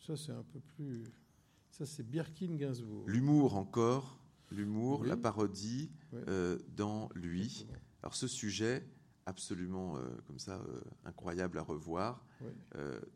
[0.00, 1.04] ça, c'est un peu plus.
[1.70, 3.08] Ça, c'est Birkin Gainsbourg.
[3.08, 4.18] L'humour encore,
[4.50, 5.08] l'humour, Oui.
[5.08, 6.20] la parodie Oui.
[6.28, 7.78] euh, dans lui, Exactement.
[8.02, 8.86] Alors ce sujet,
[9.26, 12.24] absolument euh, comme ça, euh, incroyable à revoir.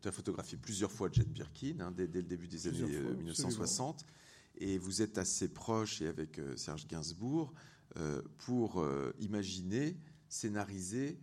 [0.01, 3.01] Tu as photographié plusieurs fois Jane Birkin hein, dès, dès le début des Plusieurs années
[3.01, 4.05] fois, euh, 1960.
[4.57, 7.53] Et vous êtes assez proche, et avec Serge Gainsbourg,
[8.37, 8.85] pour
[9.19, 9.97] imaginer,
[10.29, 11.17] scénariser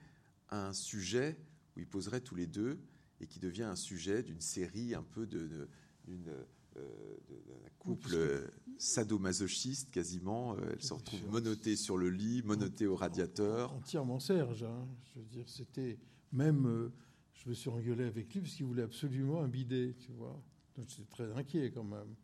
[0.50, 1.38] un sujet
[1.76, 2.78] où ils poseraient tous les deux
[3.20, 5.68] et qui devient un sujet d'une série un peu de, de-
[6.04, 8.46] d'une de- d'un couple euh,
[8.78, 10.56] sadomasochiste quasiment.
[10.56, 11.30] Euh, Elle se retrouve sûr.
[11.30, 13.72] monottée sur le lit, monottée au radiateur.
[13.74, 14.62] Entièrement Serge.
[14.64, 14.86] hein.
[15.14, 15.98] Je veux dire, c'était
[16.32, 16.66] même.
[16.66, 16.88] euh,
[17.34, 20.40] je me suis engueulé avec lui parce qu'il voulait absolument un bidet, tu vois.
[20.76, 22.14] Donc j'étais très inquiet quand même.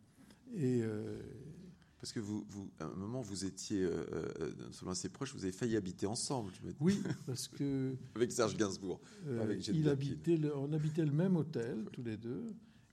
[0.54, 1.18] Et euh,
[2.00, 4.04] Parce que vous, vous, à un moment, vous étiez, euh,
[4.40, 8.30] euh, selon assez proche, vous avez failli habiter ensemble, je me oui, parce que avec
[8.32, 9.00] Serge Gainsbourg.
[9.26, 12.44] euh, Avec il habitait le- on habitait le même hôtel tous les deux.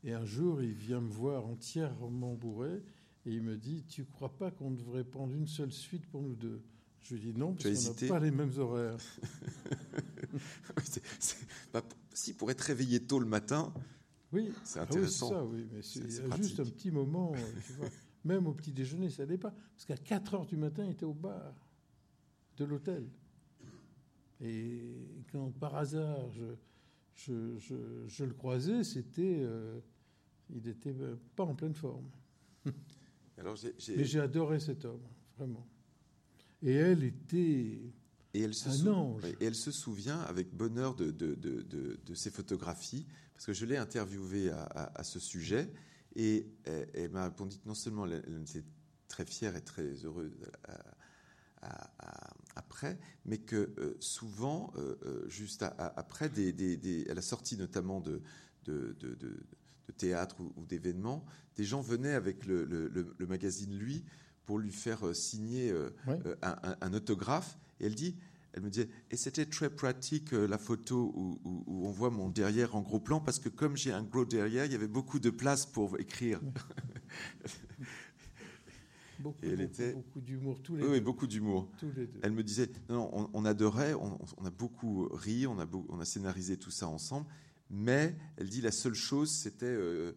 [0.05, 2.83] Et un jour, il vient me voir entièrement bourré
[3.25, 6.35] et il me dit Tu crois pas qu'on devrait prendre une seule suite pour nous
[6.35, 6.61] deux?
[7.01, 8.97] Je lui dis non, parce qu'on n'a pas les mêmes horaires.
[11.19, 11.81] C'est- bah,
[12.13, 13.73] si, pour être réveillé tôt le matin,
[14.31, 15.27] Oui, c'est Ah oui, intéressant.
[15.29, 15.67] c'est ça, oui.
[15.71, 17.87] Mais c'est juste un petit moment, euh, tu vois.
[18.25, 19.51] Même au petit déjeuner, ça n'allait pas.
[19.75, 21.53] Parce qu'à 4 heures du matin, il était au bar
[22.57, 23.07] de l'hôtel.
[24.41, 24.81] Et
[25.31, 26.43] quand par hasard, je,
[27.15, 29.39] je, je- je le croisais, c'était.
[29.41, 29.79] euh,
[30.49, 30.95] il n'était
[31.35, 32.09] pas en pleine forme.
[33.37, 33.57] Alors,
[33.89, 35.01] Mais j'ai adoré cet homme,
[35.37, 35.67] vraiment.
[36.61, 37.81] Et elle était.
[38.33, 39.23] et, elle se un ange.
[39.25, 43.53] et elle se souvient avec bonheur de, de, de, de- de ses photographies, parce que
[43.53, 45.69] je l'ai interviewée à, à- à ce sujet,
[46.15, 48.63] et elle, elle m'a répondu que non seulement elle, elle était
[49.09, 50.31] très fière et très heureuse
[50.63, 50.93] à-
[51.61, 57.21] à- après, mais que euh, souvent, euh, euh, juste après, des, des- des- à la
[57.21, 58.21] sortie notamment de,
[58.63, 59.43] de, de- de-
[59.87, 64.03] de théâtre ou, ou d'événements, des gens venaient avec le, le- le- le magazine Lui
[64.45, 67.57] pour lui faire euh, signer euh, euh, un, un- un autographe.
[67.79, 68.15] Et elle dit,
[68.53, 72.29] elle me disait, et c'était très pratique la photo où, où- où on voit mon
[72.29, 75.19] derrière en gros plan, parce que comme j'ai un gros derrière, il y avait beaucoup
[75.19, 76.39] de place pour écrire.
[79.19, 81.05] Beaucoup, Et elle beaucoup, était- beaucoup d'humour, tous les Oui, deux.
[81.05, 81.69] beaucoup d'humour.
[82.21, 85.65] Elle me disait, non, non, on, on adorait, on, on a beaucoup ri, on a,
[85.65, 87.25] beau- on a scénarisé tout ça ensemble,
[87.69, 90.13] mais elle dit la seule chose, c'était euh,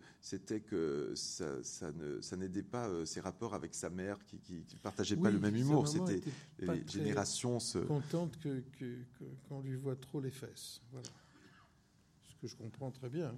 [0.66, 4.78] que ça, ça ne- ça n'aidait pas euh, ses rapports avec sa mère, qui ne
[4.82, 5.88] partageait pas le même humour.
[5.88, 6.20] C'était
[6.58, 7.78] les générations se...
[7.78, 9.04] contente que, que-
[9.48, 10.82] qu'on lui voit trop les fesses.
[10.92, 11.08] Voilà.
[12.28, 13.34] Ce que je comprends très bien.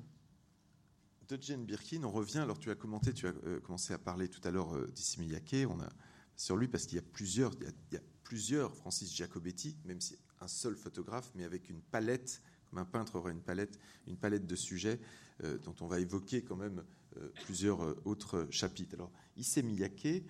[1.28, 2.38] De Jane Birkin, on revient.
[2.38, 4.74] Alors, tu as commenté, tu as euh, commencé à parler tout à l'heure
[5.18, 5.66] Miyake.
[5.70, 5.88] On a
[6.36, 9.14] sur lui parce qu'il y a plusieurs, il y a, il y a plusieurs Francis
[9.14, 12.42] Giacobetti, même si un seul photographe, mais avec une palette,
[12.78, 15.00] un peintre aurait une palette, une palette de sujets
[15.44, 16.82] euh, dont on va évoquer quand même
[17.16, 18.94] euh, plusieurs euh, autres chapitres.
[18.94, 20.24] Alors, Issey Miyake,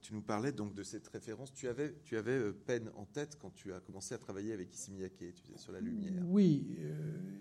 [0.00, 1.52] tu nous parlais donc de cette référence.
[1.52, 4.92] Tu avais, tu avais peine en tête quand tu as commencé à travailler avec Issey
[4.92, 6.22] Miyake, sur la lumière.
[6.24, 6.78] Oui,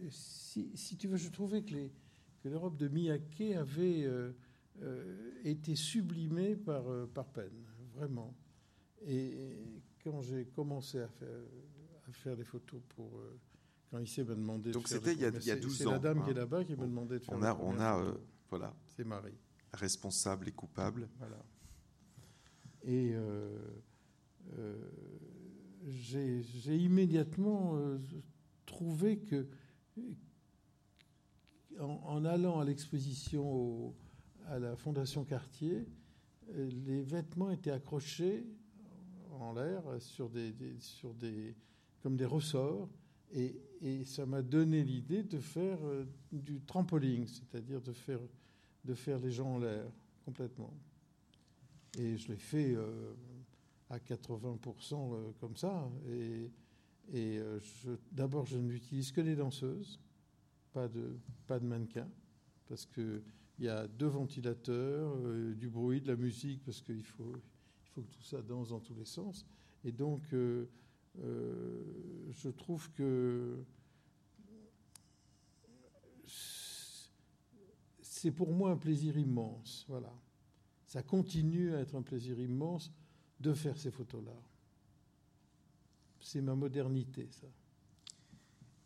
[0.10, 1.89] si, tu veux, je trouvais que,
[2.43, 4.10] l'Europe de Miyake avait
[5.45, 7.63] été sublimée par, par Penn,
[7.95, 8.36] vraiment.
[9.06, 9.56] Et
[10.04, 11.08] quand j'ai commencé à
[12.12, 13.21] faire des photos pour.
[13.89, 14.69] Quand il s'est me demandé.
[14.69, 15.45] de Donc c'était il y a- photos.
[15.45, 16.23] il y a C'est- 12 C'est ans, la dame hein.
[16.26, 18.13] qui est là-bas qui m'a demandé de faire On a, on a, euh,
[18.50, 19.34] voilà, C'est Marie.
[19.73, 21.08] responsable et coupable.
[21.19, 21.43] Voilà.
[22.84, 23.58] Et euh,
[24.58, 24.76] euh,
[25.88, 26.41] j'ai
[26.78, 27.78] immédiatement
[28.65, 29.47] trouvé que,
[31.80, 33.93] en, en allant à l'exposition
[34.47, 35.86] à la Fondation Cartier,
[36.54, 38.45] les vêtements étaient accrochés
[39.39, 41.56] en l'air sur des, des- sur des,
[42.02, 42.89] comme des ressorts.
[43.33, 43.55] Et,
[44.05, 48.19] ça m'a donné l'idée de faire euh, du trampoline, c'est-à-dire de faire,
[48.83, 49.85] de faire les gens en l'air
[50.25, 50.73] complètement.
[51.97, 53.13] Et je l'ai fait euh,
[53.89, 55.89] à 80% euh, comme ça.
[56.07, 56.49] Et,
[58.11, 59.99] d'abord, je n'utilise que les danseuses,
[60.73, 62.09] pas de, pas de mannequins,
[62.67, 63.21] parce qu'il
[63.59, 65.15] y a deux ventilateurs,
[65.55, 67.33] du bruit, de la musique, parce qu'il faut,
[67.85, 69.45] il faut que tout ça danse dans tous les sens.
[69.85, 70.23] Et donc,
[71.19, 73.63] je trouve que
[78.01, 79.86] c'est pour moi un plaisir immense.
[79.88, 80.13] Voilà.
[80.86, 82.91] Ça continue à être un plaisir immense
[83.39, 84.36] de faire ces photos-là.
[86.19, 87.47] C'est ma modernité, ça.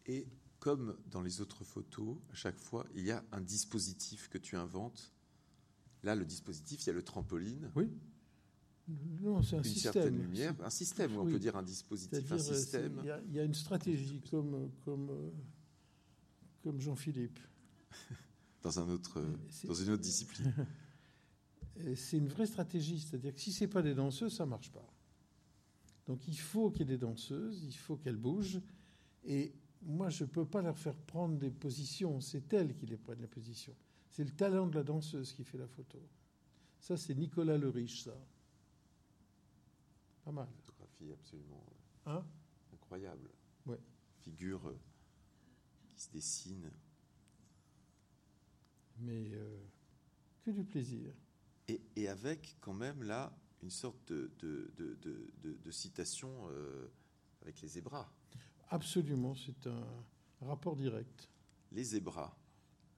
[0.05, 0.27] Et
[0.59, 4.55] comme dans les autres photos, à chaque fois, il y a un dispositif que tu
[4.55, 5.11] inventes.
[6.03, 7.89] Là, le dispositif, il y a le trampoline, Oui
[8.87, 9.93] Non, c'est un une système.
[9.93, 11.33] certaine lumière, un système, ou on Oui.
[11.33, 12.97] peut dire un dispositif, un euh, système.
[12.99, 15.29] il y, a- il y a une stratégie, comme, comme, euh,
[16.63, 17.39] comme Jean-Philippe.
[18.63, 20.53] dans, un autre, euh, dans une autre discipline.
[21.95, 24.85] C'est une vraie stratégie, c'est-à-dire que si c'est pas des danseuses, ça marche pas.
[26.05, 28.59] Donc il faut qu'il y ait des danseuses, il faut qu'elles bougent.
[29.23, 32.97] Et moi, je ne peux pas leur faire prendre des positions, c'est elles qui les
[32.97, 33.75] prennent les positions.
[34.09, 35.97] C'est le talent de la danseuse qui fait la photo.
[36.79, 38.13] Ça, c'est Nicolas le Riche, ça.
[40.23, 40.47] Pas mal.
[40.63, 41.65] Photographie absolument
[42.05, 42.23] Hein?
[42.73, 43.29] incroyable.
[43.65, 43.79] Ouais.
[44.21, 44.79] Figure euh,
[45.95, 46.71] qui se dessine.
[48.97, 49.57] Mais euh,
[50.43, 51.13] que du plaisir.
[51.67, 54.97] Et, et avec quand même là une sorte de, de, de,
[55.63, 56.87] de- citation euh,
[57.41, 58.11] avec les zébras.
[58.69, 59.85] Absolument, c'est un
[60.41, 61.29] rapport direct.
[61.71, 62.35] Les zébras.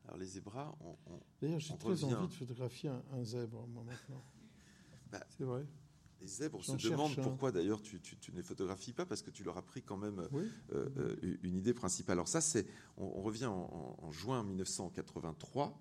[0.06, 2.06] Alors les zébras, on, on- D'ailleurs, j'ai très revient.
[2.16, 4.24] envie de photographier un, un zèbre, moi, maintenant.
[5.12, 5.66] Bah, c'est vrai?
[6.24, 9.30] Les zèbres se demandent pourquoi d'ailleurs tu, tu- tu ne les photographies pas parce que
[9.30, 10.50] tu leur as pris quand même Oui.
[10.72, 12.14] euh, euh, une idée principale.
[12.14, 12.66] Alors ça, c'est,
[12.98, 15.78] on, on revient en, en- en juin 1983.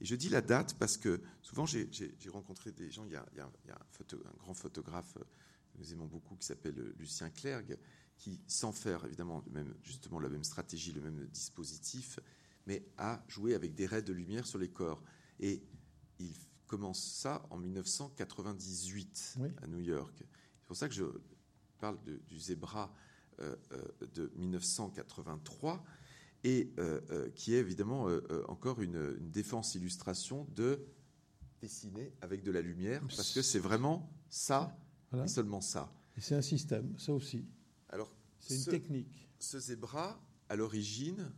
[0.00, 1.88] Et je dis la date parce que souvent j'ai,
[2.28, 3.04] rencontré des gens.
[3.06, 5.24] Il y a, il y a- il y a un, photo- un grand photographe euh,
[5.72, 7.78] que nous aimons beaucoup qui s'appelle euh, Lucien Clergue,
[8.18, 12.18] qui, sans faire évidemment même, justement la même stratégie, le même dispositif,
[12.66, 15.02] mais a joué avec des raies de lumière sur les corps.
[15.40, 15.62] Et
[16.18, 16.34] il
[16.72, 19.48] commence ça en 1998 Oui.
[19.60, 20.24] à New York.
[20.60, 21.04] C'est pour ça que je
[21.78, 22.90] parle de- du zébra
[23.40, 25.84] euh, euh, de 1983
[26.44, 28.06] et euh, qui est évidemment
[28.48, 30.80] encore une, une défense illustration de
[31.60, 34.74] dessiner avec de la lumière parce que c'est vraiment ça
[35.10, 35.26] Voilà.
[35.26, 35.92] et seulement ça.
[36.16, 37.44] Et c'est un système, ça aussi.
[37.90, 39.28] Alors C'est une technique.
[39.38, 41.30] ce zébra, à l'origine,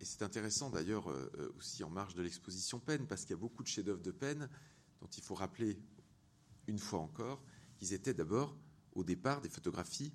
[0.00, 3.40] et c'est intéressant d'ailleurs euh, aussi en marge de l'exposition Penn, parce qu'il y a
[3.40, 4.48] beaucoup de chefs-d'œuvre de Penn
[5.00, 5.78] dont il faut rappeler
[6.66, 7.42] une fois encore
[7.78, 8.56] qu'ils étaient d'abord,
[8.94, 10.12] au départ, des photographies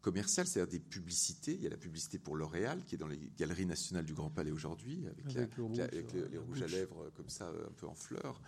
[0.00, 1.54] commerciales, c'est-à-dire des publicités.
[1.54, 4.30] Il y a la publicité pour L'Oréal, qui est dans les galeries nationales du Grand
[4.30, 7.28] Palais aujourd'hui, avec, la- Avec le rouge, la- avec les, rouges à lèvres euh, comme
[7.28, 8.40] ça, euh, un peu en fleurs.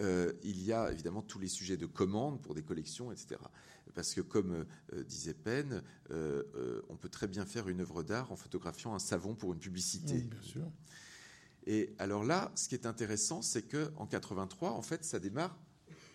[0.00, 3.36] Euh, il y a évidemment tous les sujets de commande pour des collections, etc.
[3.94, 8.32] Parce que, comme euh, disait Penn, euh, on peut très bien faire une œuvre d'art
[8.32, 10.14] en photographiant un savon pour une publicité.
[10.14, 10.72] Oui, bien sûr.
[11.66, 15.58] Et alors là, ce qui est intéressant, c'est que en 83, en fait, ça démarre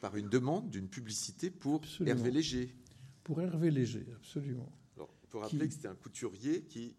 [0.02, 2.16] par une demande d'une publicité pour Absolument.
[2.18, 2.76] Hervé Léger.
[3.24, 4.72] Pour Hervé Léger, absolument.
[4.96, 6.96] Alors, on peut rappeler Qui- que c'était un couturier qui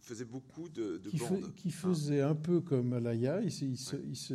[0.00, 1.44] faisait beaucoup de, de Qui, bandes.
[1.44, 1.72] fait- qui hein.
[1.72, 4.02] faisait un peu comme Alaya, il, se- il se, Ouais.
[4.08, 4.34] il, se,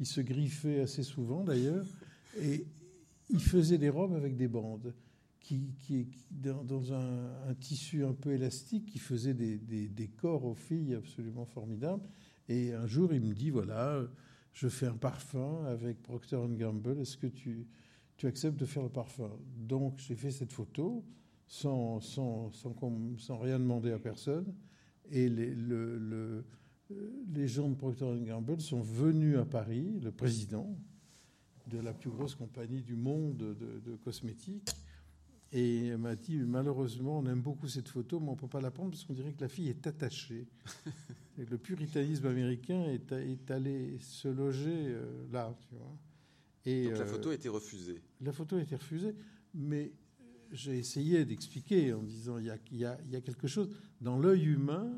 [0.00, 1.86] il se griffait assez souvent d'ailleurs,
[2.40, 2.66] et
[3.30, 4.94] il faisait des robes avec des bandes,
[5.40, 9.88] qui, qui, qui- dans, dans un, un tissu un peu élastique, qui faisait des, des-
[9.88, 12.02] des corps aux filles absolument formidables.
[12.48, 14.02] Et un jour, il me dit, voilà,
[14.52, 17.66] je fais un parfum avec Procter Gamble, est-ce que tu,
[18.16, 19.30] tu acceptes de faire le parfum?
[19.56, 21.04] Donc j'ai fait cette photo
[21.46, 22.74] sans, sans, sans,
[23.38, 24.54] rien demander à personne.
[25.10, 26.44] Et les, le- le-
[27.32, 30.76] les gens de Procter Gamble sont venus à Paris, le président
[31.70, 34.68] de la plus grosse compagnie du monde de, de cosmétiques,
[35.54, 38.60] et elle m'a dit malheureusement, on aime beaucoup cette photo, mais on ne peut pas
[38.60, 40.46] la prendre parce qu'on dirait que la fille est attachée.
[41.38, 45.98] Et le puritanisme américain est, est allé se loger euh, là, tu vois.
[46.64, 48.02] Et, Donc la euh, photo a été refusée.
[48.20, 49.14] la photo a été refusée,
[49.52, 49.92] mais
[50.52, 53.48] j'ai essayé d'expliquer en disant il y a, il y a- il y a quelque
[53.48, 53.68] chose.
[54.00, 54.92] Dans l'œil humain,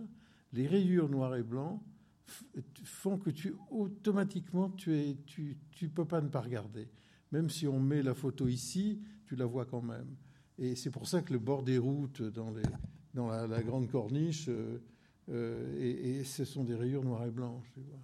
[0.52, 1.82] les rayures noir et blanc
[2.28, 6.88] f- font que tu automatiquement tu es tu tu peux pas ne pas regarder.
[7.32, 10.16] Même si on met la photo ici, tu la vois quand même.
[10.58, 12.50] Et c'est pour ça que le bord des routes dans
[13.28, 14.78] la, grande corniche euh,
[15.28, 17.62] euh, et, ce sont des rayures noir et blanc.
[17.74, 18.00] tu vois.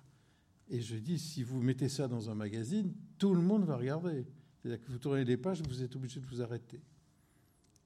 [0.69, 4.27] Et je dis si vous mettez ça dans un magazine, tout le monde va regarder.
[4.61, 6.81] C'est-à-dire que vous tournez les pages, vous êtes obligé de vous arrêter.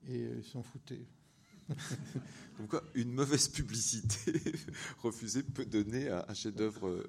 [0.09, 1.07] Et euh, ils s'en foutaient.
[2.59, 4.41] Donc une mauvaise publicité
[5.03, 7.05] refusée peut donner un, chef-d'œuvre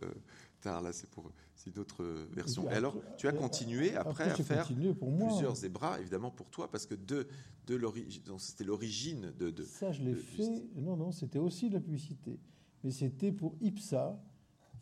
[0.59, 0.81] tard.
[0.81, 2.69] Là, c'est pour c'est une autre version.
[2.69, 4.67] Et Et alors, après- tu as continué après, à faire
[4.99, 5.27] pour moi.
[5.27, 7.27] plusieurs zébras, évidemment pour toi, parce que de,
[7.65, 10.63] de l'origine, c'était l'origine de, de- Ça, je l'ai fait.
[10.75, 12.39] Non, non, c'était aussi de la publicité.
[12.83, 14.21] Mais c'était pour IPSA,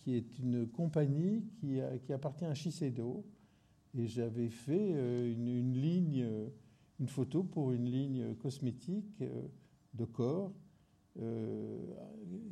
[0.01, 3.25] qui est une compagnie qui, a- qui appartient à Shiseido.
[3.97, 6.49] Et j'avais fait euh, une, une ligne, euh,
[6.99, 9.47] une photo pour une ligne cosmétique euh,
[9.93, 10.51] de corps,
[11.21, 11.77] euh,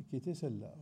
[0.08, 0.74] qui était celle-là.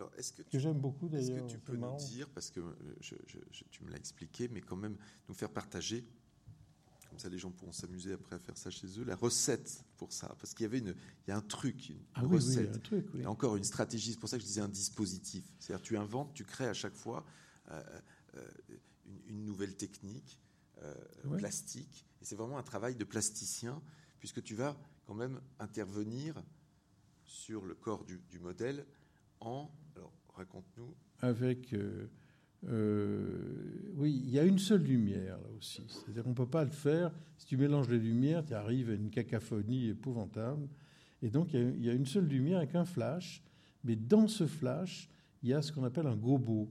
[0.00, 1.46] Alors, est-ce que j'aime beaucoup est-ce d'ailleurs.
[1.46, 2.72] que tu peux nous dire, parce que euh,
[3.02, 4.96] je- je- je- tu me l'as expliqué, mais quand même
[5.28, 6.06] nous faire partager,
[7.10, 10.10] comme ça les gens pourront s'amuser après à faire ça chez eux, la recette pour
[10.14, 10.94] ça, parce qu'il y avait une,
[11.26, 12.72] il y a un truc, une Ah oui, oui, il y recette.
[12.72, 13.20] a un truc, oui.
[13.20, 15.44] Et encore une stratégie, c'est pour ça que je disais un dispositif.
[15.58, 17.26] C'est-à-dire tu inventes, tu crées à chaque fois
[17.70, 17.82] euh,
[18.36, 18.48] euh,
[19.04, 20.38] une, une nouvelle technique
[20.78, 20.94] euh,
[21.26, 21.36] Ouais.
[21.36, 22.06] plastique.
[22.22, 23.82] Et c'est vraiment un travail de plasticien,
[24.18, 26.42] puisque tu vas quand même intervenir
[27.26, 28.86] sur le corps du, du modèle
[29.40, 29.70] en...
[29.96, 30.94] Alors raconte-nous.
[31.20, 31.74] avec
[32.68, 35.84] euh, oui, il y a une seule lumière là aussi.
[35.88, 37.10] C'est-à-dire qu'on ne peut pas le faire.
[37.38, 40.68] Si tu mélanges les lumières, tu arrives à une cacophonie épouvantable.
[41.22, 43.42] Et donc, il y, a une seule lumière avec un flash.
[43.84, 45.08] Mais dans ce flash,
[45.42, 46.70] il y a ce qu'on appelle un gobo.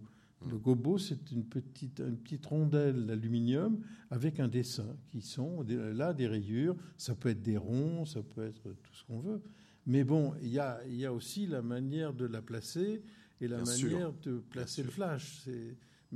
[0.49, 6.13] Le gobo, c'est une petite, une petite rondelle d'aluminium avec un dessin qui sont là
[6.13, 6.75] des rayures.
[6.97, 9.41] Ça peut être des ronds, ça peut être tout ce qu'on veut.
[9.89, 13.01] Mais bon, il y a, il y a aussi la manière de la placer
[13.41, 15.49] et la manière de placer le flash.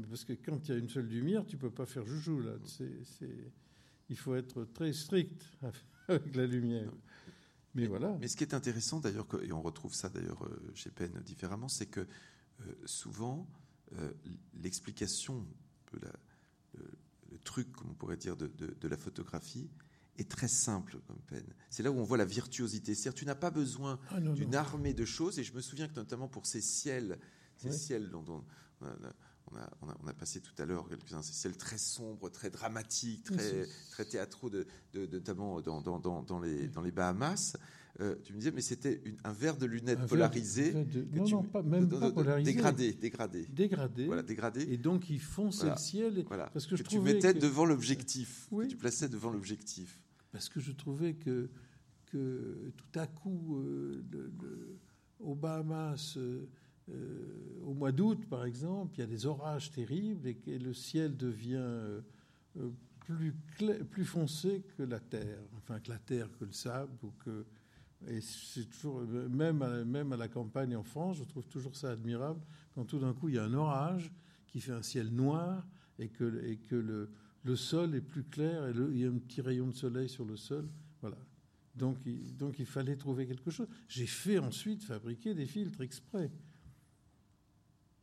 [0.07, 2.53] Parce que quand il y a une seule lumière, tu peux pas faire joujou là.
[4.09, 5.41] Il faut être très strict
[6.07, 6.91] avec la lumière.
[7.73, 8.15] Mais, voilà.
[8.19, 11.67] Mais ce qui est intéressant d'ailleurs, et on retrouve ça d'ailleurs euh, chez Penn différemment,
[11.67, 12.05] c'est que euh,
[12.85, 13.49] souvent
[13.97, 14.13] euh,
[14.61, 15.47] l'explication,
[15.93, 19.71] le, truc, comme on pourrait dire, de, la photographie
[20.17, 21.53] est très simple comme peine.
[21.69, 22.95] C'est là où on voit la virtuosité.
[22.95, 25.39] C'est-à-dire, tu n'as pas besoin ah, d'une armée de choses.
[25.39, 27.19] Et je me souviens que notamment pour ces ciels,
[27.57, 28.43] ces ciels dont,
[28.81, 33.23] on, a, on, a, passé tout à l'heure quelques-uns, ces ciels très sombres, très dramatiques,
[33.23, 37.55] très, très théâtraux, de, notamment dans, dans, dans, les, dans les Bahamas.
[38.01, 40.73] Euh, tu me disais, mais c'était un verre de lunettes polarisé.
[41.13, 42.51] non, non, pas, même pas polarisé.
[42.51, 43.45] Dégradé, dégradé.
[43.45, 44.05] Dégradé.
[44.07, 44.61] Voilà, dégradé.
[44.63, 46.23] Et donc, il fonçait le ciel.
[46.27, 46.47] Voilà.
[46.47, 48.47] Parce que, je tu mettais devant l'objectif.
[48.51, 48.67] Oui.
[48.67, 49.99] Tu plaçais devant l'objectif.
[50.33, 51.49] Parce que je trouvais que,
[52.11, 54.03] tout à coup, euh,
[55.19, 56.47] au Bahamas, euh,
[57.63, 61.15] au mois d'août, par exemple, il y a des orages terribles et que le ciel
[61.15, 62.01] devient
[62.99, 63.33] plus,
[63.91, 66.91] plus foncé que la terre, enfin que la terre, que le sable,
[68.07, 72.41] et c'est toujours, même même à la campagne en France, je trouve toujours ça admirable
[72.75, 74.11] quand tout d'un coup il y a un orage
[74.47, 75.65] qui fait un ciel noir
[76.03, 77.09] et que, et que le,
[77.43, 80.25] le sol est plus clair et il y a un petit rayon de soleil sur
[80.25, 80.69] le sol.
[81.01, 81.17] Voilà.
[81.75, 83.67] Donc il, donc il fallait trouver quelque chose.
[83.87, 86.31] J'ai fait ensuite fabriquer des filtres exprès.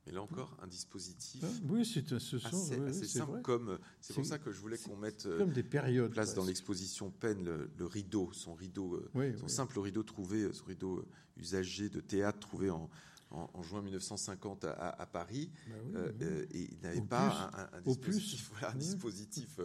[0.07, 1.45] Mais là encore, un dispositif.
[1.45, 1.53] Hein?
[1.69, 2.47] Oui, c'est ce sont,
[2.87, 3.43] assez, simple.
[3.43, 7.11] Comme c'est pour ça que je voulais qu'on mette comme des périodes, place dans l'exposition
[7.11, 11.91] Peine le, rideau, son rideau, euh, son simple rideau trouvé, euh, ce rideau euh, usagé
[11.91, 12.89] de théâtre trouvé en,
[13.31, 15.51] en, juin 1950 à, Paris.
[15.93, 19.61] Bah et il n'avait pas un, dispositif, un dispositif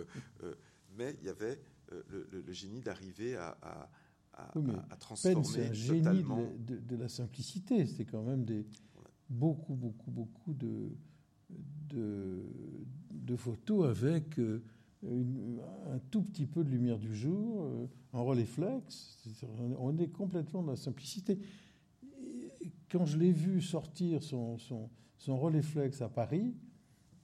[0.97, 1.59] mais il y avait
[2.09, 3.89] le, génie d'arriver à, à,
[4.89, 6.24] à, transformer c'est un génie
[6.59, 7.86] de, de, la simplicité.
[7.86, 8.66] C'est quand même des,
[9.30, 10.91] beaucoup, beaucoup, beaucoup de,
[11.89, 14.61] de, photos avec euh,
[15.03, 19.28] un tout petit peu de lumière du jour, euh, en relais-flex.
[19.80, 21.38] On est complètement dans la simplicité.
[22.92, 25.54] Quand je l'ai vu sortir son, son, son
[26.02, 26.56] à Paris,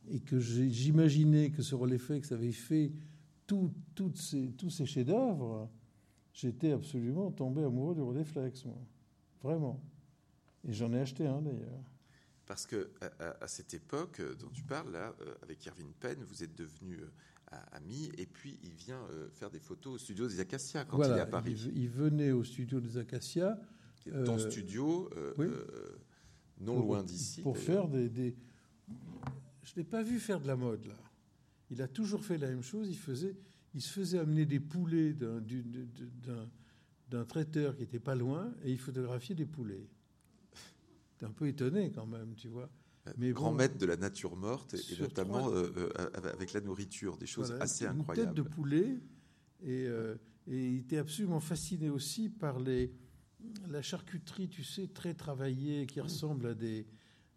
[0.09, 2.91] et que j'imaginais que ce relais-flex avait fait
[3.45, 5.69] tout, toutes ces, tous ces chefs-d'œuvre,
[6.33, 8.77] j'étais absolument tombé amoureux du relais-flex, moi.
[9.43, 9.81] Vraiment.
[10.67, 11.83] Et j'en ai acheté un d'ailleurs.
[12.45, 16.43] Parce que à, cette époque euh, dont tu parles, là, euh, avec Irving Penn, vous
[16.43, 19.01] êtes devenus euh, amis, et puis il vient
[19.33, 21.71] faire des photos au studio des Acacias quand il est à Paris.
[21.73, 23.57] Il, venait au studio des Acacias.
[24.25, 25.09] Ton studio,
[26.59, 27.41] non loin d'ici.
[27.41, 28.35] Pour faire des, des...
[29.63, 30.97] Je l'ai pas vu faire de la mode, là.
[31.69, 32.89] Il a toujours fait la même chose.
[32.89, 33.35] Il, faisait,
[33.73, 35.41] il se faisait amener des poulets d'un
[37.25, 39.87] traiteur qui était pas loin, et il photographiait des poulets
[41.23, 42.69] un peu étonné quand même, tu vois.
[43.07, 45.89] Euh, Mais grand maître de la nature morte et, notamment euh, euh,
[46.33, 48.29] avec la nourriture, des choses assez incroyables.
[48.29, 48.99] Une tête de poulet
[49.63, 49.89] et, et,
[50.47, 52.91] il était absolument fasciné aussi par les,
[53.69, 56.85] la charcuterie, tu sais, très travaillée qui ressemble à des,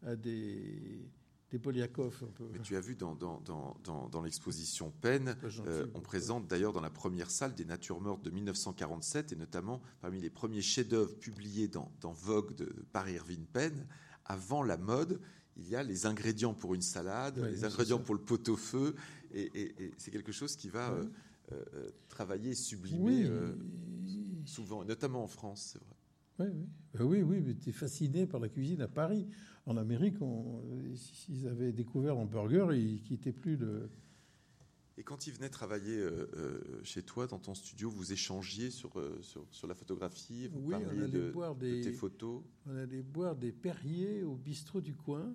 [0.03, 1.09] à des
[1.59, 2.45] des un peu.
[2.53, 3.41] Mais tu as vu dans, dans,
[3.85, 5.37] dans, dans, l'exposition Peine,
[5.67, 9.81] euh, on présente d'ailleurs dans la première salle des natures mortes de 1947 et notamment
[10.01, 13.87] parmi les premiers chefs-d'œuvre publiés dans, Vogue de, par Irving Penn,
[14.25, 15.21] avant la mode,
[15.57, 18.95] il y a les ingrédients pour une salade, les ingrédients pour le pot-au-feu,
[19.33, 21.07] et, c'est quelque chose qui va euh,
[21.53, 23.29] euh, travailler sublimer
[24.45, 25.94] souvent, notamment en France, c'est vrai.
[26.39, 26.47] Oui,
[26.95, 29.27] oui, oui, oui mais tu es fasciné par la cuisine à Paris
[29.67, 30.17] en Amérique,
[30.95, 33.89] s'ils avaient découvert un burger, ils quittaient plus de.
[34.97, 38.97] Et quand ils venaient travailler euh, euh, chez toi, dans ton studio, vous échangiez sur,
[38.99, 42.45] euh, sur, la photographie vous Oui, on allait de, boire des, tes photos?
[42.67, 45.35] On allait boire des Perriers au bistrot du coin.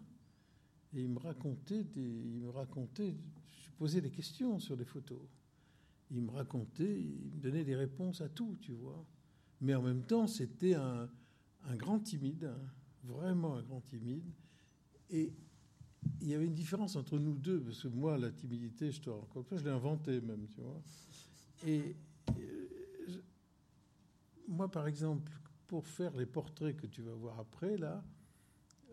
[0.94, 3.18] Et il me racontait, des, il me racontait,
[3.62, 5.22] je posais des questions sur les photos.
[6.10, 9.06] Il me racontait, il me donnait des réponses à tout, tu vois.
[9.62, 11.10] Mais en même temps, c'était un,
[11.78, 12.46] grand timide.
[12.46, 12.70] Hein
[13.04, 14.32] vraiment un grand timide.
[15.10, 15.34] Et
[16.22, 19.10] il y avait une différence entre nous deux, parce que moi, la timidité, je te
[19.10, 20.82] encore je l'ai inventé même, tu vois.
[21.66, 21.96] Et
[22.38, 23.22] euh,
[24.48, 25.32] moi, par exemple,
[25.68, 28.04] pour faire les portraits que tu vas voir après, là,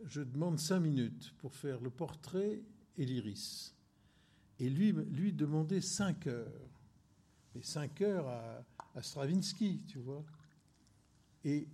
[0.04, 2.62] je demande cinq minutes pour faire le portrait
[2.96, 3.74] et l'iris.
[4.58, 6.70] Et lui, lui demandait 5 heures.
[7.54, 8.28] Et 5 heures
[8.94, 10.24] à Stravinsky, tu vois.
[11.46, 11.68] Et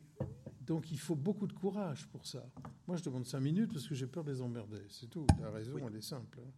[0.61, 2.47] donc il faut beaucoup de courage pour ça.
[2.87, 4.83] Moi, je demande 5 minutes parce que j'ai peur de les emmerder.
[4.91, 5.27] C'est tout.
[5.41, 6.39] La raison, elle est simple.
[6.41, 6.51] hein.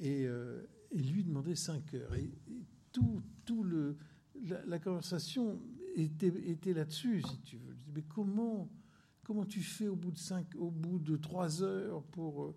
[0.00, 2.14] Et, euh, et lui demandait 5 heures.
[2.16, 3.96] Et, et tout, tout le,
[4.44, 5.60] la, la conversation
[5.94, 7.76] était, était là-dessus, si tu veux.
[7.94, 8.68] Mais comment,
[9.22, 12.54] comment tu fais au bout de, cinq, au bout de 3 heures pour, euh,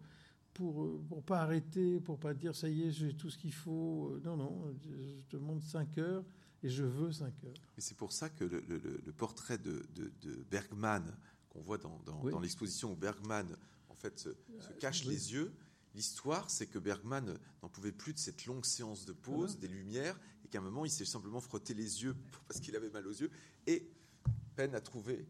[0.53, 3.53] pour, euh, pour pas arrêter, pour pas dire ça y est, j'ai tout ce qu'il
[3.53, 6.25] faut Non, non, je, je demande 5 heures
[6.63, 7.53] et je veux 5 heures.
[7.77, 11.03] Et c'est pour ça que le, le- le- le portrait de, de- de Bergman,
[11.49, 12.31] qu'on voit dans, dans- Oui.
[12.31, 13.55] dans l'exposition où Bergman
[13.89, 14.29] en fait, se,
[14.59, 15.13] se cache oui.
[15.13, 15.51] les yeux,
[15.95, 20.19] l'histoire, c'est que Bergman n'en pouvait plus de cette longue séance de pause, des lumières,
[20.45, 22.15] et qu'à un moment, il s'est simplement frotté les yeux
[22.47, 23.31] parce qu'il avait mal aux yeux.
[23.67, 23.89] Et
[24.55, 25.25] Penn a trouvé,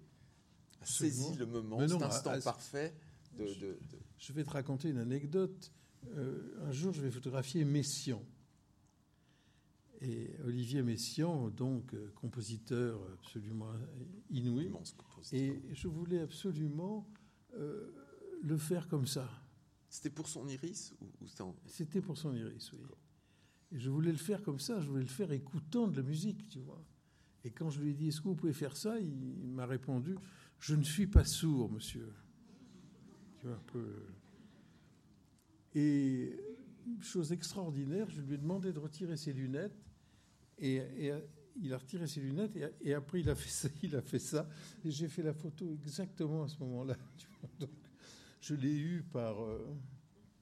[0.81, 1.39] a saisi Absolument.
[1.39, 2.93] le moment, cet instant à- à- parfait
[3.37, 3.79] de, de- de-
[4.17, 5.71] Je vais te raconter une anecdote.
[6.15, 8.21] Euh, un jour, je vais photographier Messiaen.
[10.01, 13.71] Et Olivier Messiaen, donc euh, compositeur absolument
[14.29, 15.39] inouï, immense compositeur.
[15.39, 17.05] et je voulais absolument
[17.55, 17.91] euh,
[18.41, 19.29] le faire comme ça.
[19.89, 21.27] C'était pour son iris ou, ou
[21.65, 22.79] c'était pour son iris, oui.
[23.71, 26.47] Et je voulais le faire comme ça, je voulais le faire écoutant de la musique,
[26.47, 26.83] tu vois.
[27.43, 30.15] Et quand je lui ai dit, est-ce que vous pouvez faire ça Il m'a répondu,
[30.59, 32.11] je ne suis pas sourd, monsieur.
[33.37, 34.03] Tu vois, un peu.
[35.75, 36.35] Et
[36.99, 39.88] chose extraordinaire, je lui ai demandé de retirer ses lunettes.
[40.59, 41.19] Et, et, euh,
[41.61, 44.19] il a retiré ses lunettes et, et après il a fait ça, il a fait
[44.19, 44.47] ça
[44.85, 46.95] et j'ai fait la photo exactement à ce moment-là.
[47.59, 47.69] Donc
[48.41, 49.75] je l'ai eu par euh,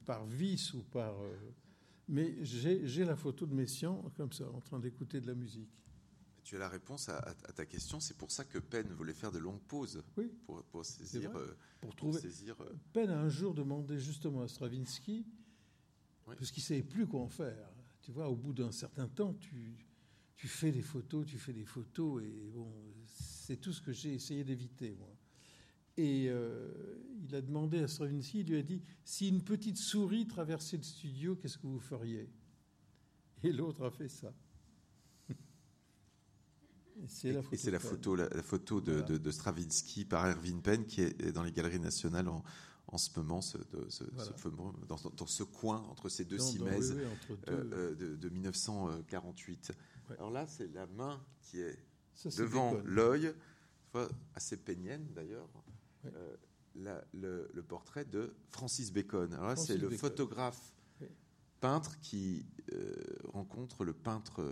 [0.05, 1.35] par vice ou par euh,
[2.07, 5.69] mais j'ai la photo de Messiaen comme ça en train d'écouter de la musique.
[6.43, 7.99] Tu as la réponse à, à- à ta question.
[7.99, 10.31] C'est pour ça que Penn voulait faire de longues pauses Oui.
[10.45, 11.43] pour, pour saisir, vrai.
[11.81, 12.55] Pour pour trouver saisir
[12.93, 15.25] Penn a un jour demandé justement à Stravinsky
[16.25, 16.35] Oui.
[16.37, 17.69] parce qu'il savait plus quoi en faire.
[18.01, 19.75] Tu vois, au bout d'un certain temps, tu
[20.37, 22.71] tu fais des photos, tu fais des photos et bon,
[23.05, 25.13] c'est tout ce que j'ai essayé d'éviter moi.
[25.97, 26.71] Et euh,
[27.27, 30.83] il a demandé à Stravinsky, il lui a dit si une petite souris traversait le
[30.83, 32.29] studio, qu'est-ce que vous feriez?
[33.43, 34.31] Et l'autre a fait ça.
[37.01, 37.71] Et c'est la photo.
[37.71, 39.05] La photo, la, la photo de, Voilà.
[39.07, 42.43] de- de Stravinsky par Erwin Penn qui est dans les galeries nationales en,
[42.87, 44.31] en ce moment, ce- de- ce- Voilà.
[44.31, 47.07] ce fameux- dans, dans ce coin entre ces deux oui, oui, deux.
[47.49, 49.71] euh, euh, de, de 1948.
[50.09, 50.15] Ouais.
[50.17, 51.77] Alors là, c'est la main qui est
[52.13, 53.33] Ça, devant l'œil,
[54.35, 55.49] assez peignenne d'ailleurs,
[56.03, 56.11] Ouais.
[56.15, 56.35] euh,
[56.75, 59.33] la- le, le portrait de Francis Bacon.
[59.33, 60.73] Alors là, c'est le photographe
[61.59, 62.93] peintre qui euh,
[63.25, 64.43] rencontre le peintre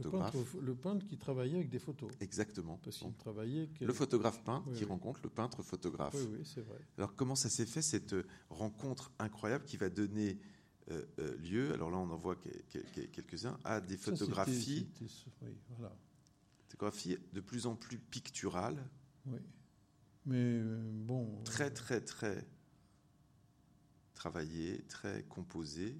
[0.00, 2.10] euh, Le peintre, le peintre qui travaillait avec des photos.
[2.20, 2.78] Exactement.
[2.82, 3.68] Parce qu'il travaillait.
[3.68, 4.90] que- le photographe peintre Oui, qui oui.
[4.90, 6.14] rencontre le peintre photographe.
[6.14, 6.78] Oui, oui, c'est vrai.
[6.98, 10.38] Alors comment ça s'est fait cette euh, rencontre incroyable qui va donner
[10.90, 14.12] euh, euh, lieu, alors là on en voit que- que- que- quelques-uns, à des Ça,
[14.12, 14.86] photographies,
[15.42, 15.92] oui, voilà.
[16.68, 18.88] photographies de plus en plus picturales,
[19.26, 19.40] Oui.
[20.26, 21.42] Mais euh, bon.
[21.44, 22.46] très très très
[24.14, 25.96] travaillées, très composées.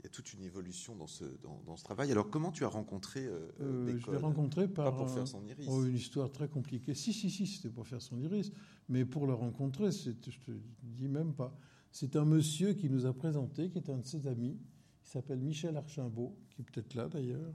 [0.00, 2.10] Il y a toute une évolution dans ce, dans, dans ce travail.
[2.10, 4.86] Alors comment tu as rencontré euh, euh, je l'ai rencontré par.
[4.86, 5.66] Pas pour faire son iris.
[5.68, 6.94] Oh, une histoire très compliquée.
[6.94, 8.50] Si, si, si, c'était pour faire son iris.
[8.88, 10.50] Mais pour le rencontrer, je te
[10.82, 11.54] dis même pas.
[11.92, 14.58] C'est un monsieur qui nous a présenté, qui est un de ses amis.
[15.04, 17.54] Il s'appelle Michel Archimbault, qui est peut-être là d'ailleurs.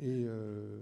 [0.00, 0.80] Et euh,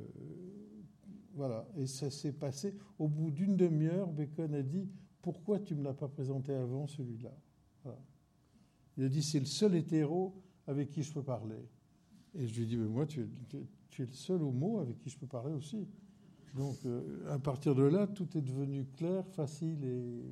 [1.35, 1.67] voilà.
[1.77, 2.77] Et ça s'est passé.
[3.01, 4.89] Au bout d'une demi-heure, Bacon a dit
[5.21, 7.37] Pourquoi tu ne me l'as pas présenté avant celui-là?
[7.83, 7.99] Voilà.
[8.97, 11.57] Il a dit C'est le seul hétéro avec qui je peux parler.
[12.35, 15.11] Et je lui dit Mais moi, tu, tu- tu es le seul homo avec qui
[15.11, 15.87] je peux parler aussi.
[16.55, 17.03] Donc, euh,
[17.35, 20.23] à partir de là, tout est devenu clair, facile et.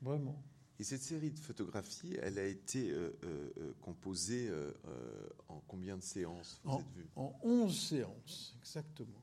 [0.00, 0.42] Vraiment.
[0.80, 4.50] Et cette série de photographies, elle a été euh, euh, composée
[5.48, 9.22] en combien de séances vous En- êtes vus En 11 séances, exactement.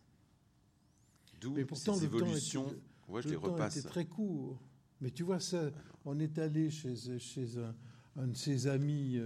[1.41, 2.67] D'où ces temps évolutions.
[2.67, 3.77] était- je le les temps repasse.
[3.77, 4.61] était très court.
[5.01, 5.69] Mais tu vois, ça,
[6.05, 7.75] on est allé chez, chez un,
[8.15, 9.17] un de ses amis.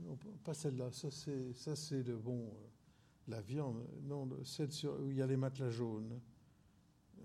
[0.00, 2.46] Non, pas celle-là, ça c'est, ça c'est le bon.
[2.48, 2.68] euh,
[3.28, 6.18] la viande, non, le- celle sur, où il y a les matelas jaunes.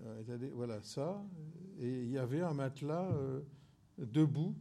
[0.02, 1.24] Euh, voilà, ça.
[1.78, 3.40] Et il y avait un matelas euh,
[3.98, 4.54] debout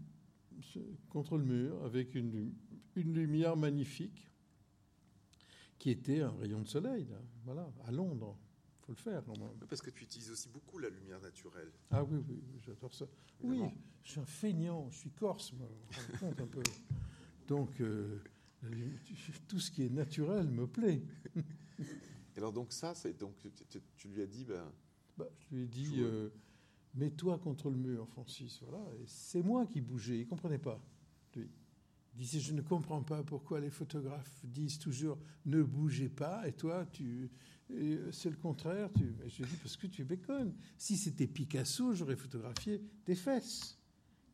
[1.10, 2.54] contre le mur avec une,
[2.96, 4.30] une lumière magnifique
[5.80, 7.20] qui était un rayon de soleil, là.
[7.44, 8.38] Voilà, à Londres.
[8.80, 9.50] Il faut le faire quand même.
[9.68, 11.72] Parce que tu utilises aussi beaucoup la lumière naturelle.
[11.92, 13.06] Ah oui, oui, j'adore ça.
[13.42, 13.62] Oui,
[14.04, 16.64] je suis un feignant, je suis corse, moi, rendez compte un peu.
[17.48, 18.20] Donc, euh,
[19.48, 21.02] tout ce qui est naturel me plaît.
[22.36, 23.36] Et alors donc ça, c'est donc
[23.98, 24.72] tu, lui as dit, ben,
[25.18, 26.30] Bah, je lui ai dit, euh,
[26.96, 28.62] Mets-toi contre le mur, Francis.
[28.62, 28.84] Voilà.
[29.00, 30.18] Et c'est moi qui bougeais.
[30.18, 30.80] Il ne comprenait pas,
[31.36, 31.50] lui.
[32.14, 36.54] Il disait Je ne comprends pas pourquoi les photographes disent toujours ne bougez pas, et
[36.54, 37.32] toi, tu.
[38.12, 38.92] C'est le contraire.
[38.94, 39.16] Tu...
[39.26, 40.54] Et je dis Parce que tu béconnes.
[40.78, 43.80] Si c'était Picasso, j'aurais photographié tes fesses.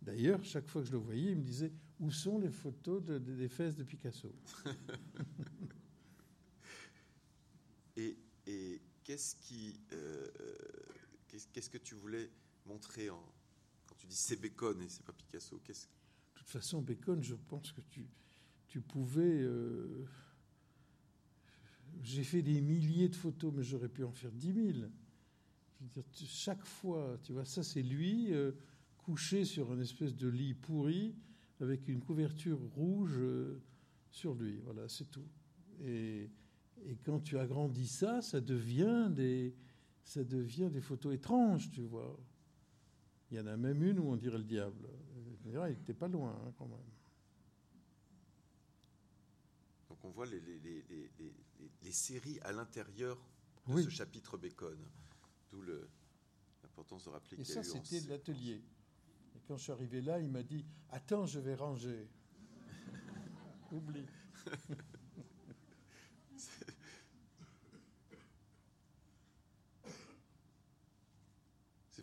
[0.01, 3.17] D'ailleurs, chaque fois que je le voyais, il me disait Où sont les photos de,
[3.17, 4.33] des fesses de Picasso?
[7.97, 9.77] Et, et qu'est-ce qui.
[9.91, 10.25] Euh,
[11.51, 12.29] qu'est-ce que tu voulais
[12.65, 13.21] montrer en,
[13.85, 15.87] quand tu dis c'est Bacon et c'est pas Picasso qu'est-ce...
[15.87, 18.07] De toute façon, Bacon, je pense que tu,
[18.67, 19.41] tu pouvais.
[19.41, 20.05] Euh,
[22.01, 24.89] j'ai fait des milliers de photos, mais j'aurais pu en faire dix mille.
[25.79, 28.53] Je veux dire, chaque fois, tu vois, ça c'est lui euh,
[28.97, 31.15] couché sur une espèce de lit pourri
[31.59, 33.61] avec une couverture rouge euh,
[34.09, 34.59] sur lui.
[34.59, 35.27] Voilà, c'est tout.
[35.81, 36.29] Et,
[36.85, 39.55] et, quand tu agrandis ça, ça devient des,
[40.03, 42.17] ça devient des photos étranges, tu vois.
[43.31, 44.87] Il y en a même une où on dirait le diable.
[45.45, 46.79] Il n'était pas loin hein, quand même.
[49.89, 51.09] Donc on voit les, les, les,
[51.81, 53.17] les séries à l'intérieur
[53.67, 53.83] de oui.
[53.83, 54.77] ce chapitre Bacon,
[55.49, 55.61] d'où
[56.63, 58.61] l'importance de rappeler Et ça, c'était de l'atelier.
[59.35, 62.07] Et quand je suis arrivé là, il m'a dit Attends, je vais ranger.
[63.71, 64.05] Oublie.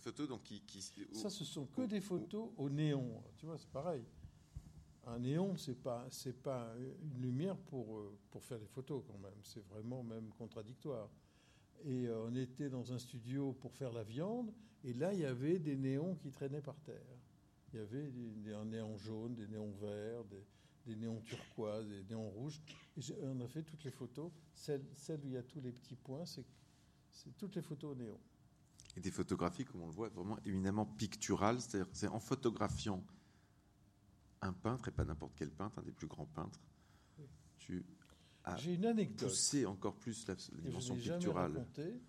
[0.07, 0.81] photos donc, qui, qui,
[1.13, 3.25] Ça, ce sont que des photos au néon.
[3.39, 4.05] Tu vois, c'est pareil.
[5.05, 6.73] Un néon, c'est pas, c'est pas
[7.03, 9.39] une lumière pour, euh, pour faire des photos quand même.
[9.43, 11.11] C'est vraiment même contradictoire.
[11.85, 14.53] Et euh, on était dans un studio pour faire la viande,
[14.85, 17.19] et là, il y avait des néons qui traînaient par terre.
[17.73, 20.45] Il y avait des, des néons jaunes, des néons verts, des,
[20.87, 22.61] des néons turquoises, des néons rouges.
[22.97, 24.31] Et on a fait toutes les photos.
[24.55, 26.45] Celle, celle où il y a tous les petits points, c'est,
[27.11, 28.19] c'est toutes les photos au néon
[28.97, 31.61] et des photographies, comme on le voit, vraiment éminemment picturales.
[31.61, 33.05] C'est-à-dire c'est en photographiant
[34.41, 36.61] un peintre, et pas n'importe quel peintre, un des plus grands peintres,
[37.59, 37.85] tu
[38.47, 39.29] as J'ai une anecdote.
[39.29, 41.53] poussé encore plus la, dimension je picturale.
[41.53, 42.01] Jamais raconté,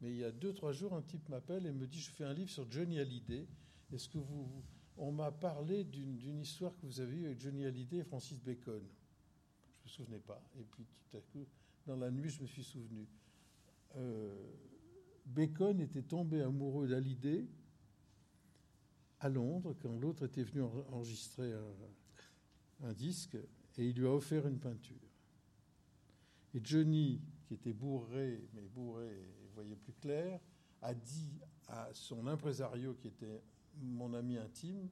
[0.00, 2.24] mais il y a deux, trois jours, un type m'appelle et me dit, je fais
[2.24, 3.46] un livre sur Johnny Hallyday.
[3.92, 4.64] Est-ce que vous...
[4.98, 8.82] On m'a parlé d'une histoire que vous avez eue avec Johnny Hallyday et Francis Bacon?
[8.82, 10.42] Je ne me souvenais pas.
[10.58, 11.46] Et puis tout à coup,
[11.86, 13.06] dans la nuit, je me suis souvenu.
[13.96, 14.34] Euh,
[15.26, 17.46] Bacon était tombé amoureux d'Hallyday
[19.20, 21.52] à Londres quand l'autre était venu enregistrer
[22.82, 23.36] un, disque
[23.78, 24.96] et il lui a offert une peinture.
[26.54, 30.40] Et Johnny, qui était bourré, mais bourré et voyait plus clair,
[30.82, 33.42] a dit à son impresario, qui était
[33.80, 34.88] mon ami intime,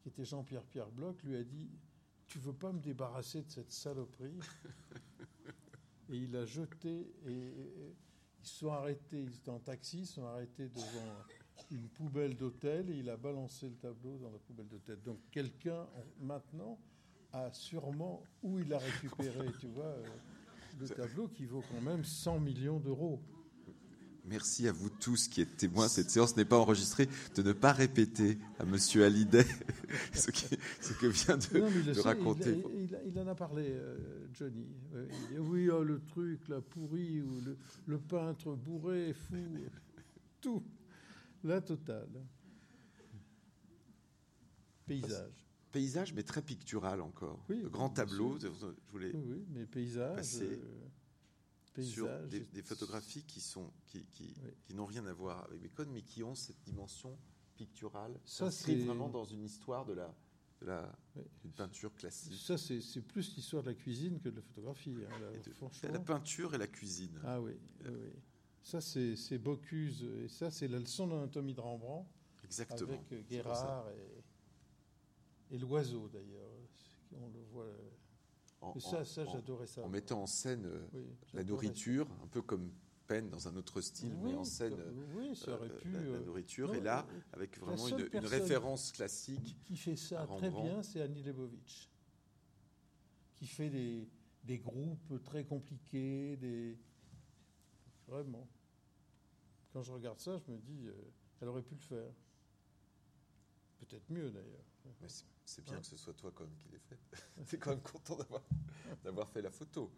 [0.00, 1.70] qui était Jean-Pierre Pierre Bloch, lui a dit
[2.28, 4.38] Tu veux pas me débarrasser de cette saloperie?
[6.10, 7.14] Et il a jeté.
[7.26, 7.94] Et,
[8.44, 11.24] ils sont arrêtés, ils étaient en taxi, ils sont arrêtés devant
[11.70, 15.00] une poubelle d'hôtel et il a balancé le tableau dans la poubelle d'hôtel.
[15.02, 15.86] Donc quelqu'un
[16.18, 16.78] maintenant
[17.32, 20.06] a sûrement où il a récupéré, tu vois, euh,
[20.82, 23.22] le tableau qui vaut quand même 100 millions d'euros.
[24.24, 25.88] Merci à vous tous qui êtes témoins.
[25.88, 27.08] Cette séance n'est pas enregistrée.
[27.34, 29.44] De ne pas répéter à Monsieur Hallyday
[30.12, 32.62] ce, que vient de, raconter.
[33.04, 33.96] Il, en a parlé, euh,
[34.32, 34.66] Johnny.
[35.38, 37.40] oui, oh, le truc, la pourri, ou
[37.86, 39.34] le, peintre bourré, fou,
[40.40, 40.62] tout.
[41.44, 42.24] La totale.
[44.86, 45.51] Paysage.
[45.72, 47.44] Paysage, mais très pictural encore.
[47.48, 48.38] Oui, le grand tableau.
[48.38, 48.48] Je
[48.90, 50.42] voulais oui, mais paysage
[51.80, 56.02] sur des, photographies qui, sont, qui, qui, qui n'ont rien à voir avec Bacon, mais
[56.02, 57.16] qui ont cette dimension
[57.56, 60.14] picturale, ça c'est vraiment dans une histoire de la,
[60.60, 60.92] de la
[61.56, 62.34] peinture classique.
[62.34, 64.96] Ça c'est, plus l'histoire de la cuisine que de la photographie.
[65.08, 67.18] Hein, la peinture et la cuisine.
[67.24, 67.52] Ah oui,
[67.84, 67.90] oui,
[68.62, 72.06] Ça c'est, c'est Bocuse et ça c'est la leçon d'anatomie de Rembrandt.
[72.44, 72.92] Exactement.
[72.92, 74.21] Avec euh, Guérard et,
[75.52, 76.50] et l'oiseau d'ailleurs.
[77.14, 77.66] On le voit
[78.62, 79.82] en, ça, ça j'adorais ça.
[79.82, 82.72] En mettant en scène euh, la nourriture, un peu comme
[83.06, 84.76] peine dans un autre style, mais en scène
[85.14, 86.74] oui, ça aurait pu, la, la, euh, nourriture.
[86.74, 89.56] et là, avec vraiment une, une, référence classique.
[89.64, 91.90] Qui fait ça très bien, c'est Annie Lebovitch,
[93.34, 94.08] qui fait des,
[94.44, 96.78] des, groupes très compliqués, des
[98.06, 98.48] vraiment.
[99.72, 100.94] Quand je regarde ça, je me dis, euh,
[101.40, 102.12] elle aurait pu le faire.
[103.80, 104.71] Peut-être mieux d'ailleurs.
[105.44, 106.98] C'est bien que ce soit toi quand même qui l'ait fait.
[107.46, 108.16] tu es quand même content
[109.04, 109.90] d'avoir fait la photo.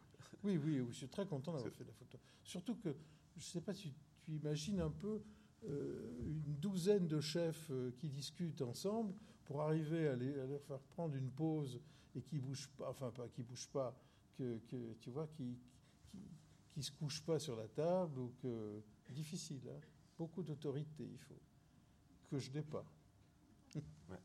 [0.43, 2.18] Oui, oui, oui, je suis très content d'avoir fait la photo.
[2.43, 2.91] Surtout que,
[3.37, 5.22] je ne sais pas si tu imagines un peu
[5.68, 9.14] euh, une douzaine de chefs euh, qui discutent ensemble
[9.45, 11.80] pour arriver à, les, leur faire prendre une pause
[12.14, 13.99] et qui bougent pas, enfin pas qui bougent pas,
[14.37, 15.59] que, que tu vois, qui,
[16.11, 16.18] qui,
[16.72, 19.62] qui, se couchent pas sur la table ou que difficile.
[19.68, 19.80] Hein.
[20.18, 21.41] Beaucoup d'autorité, il faut.
[22.30, 22.85] que je n'ai pas.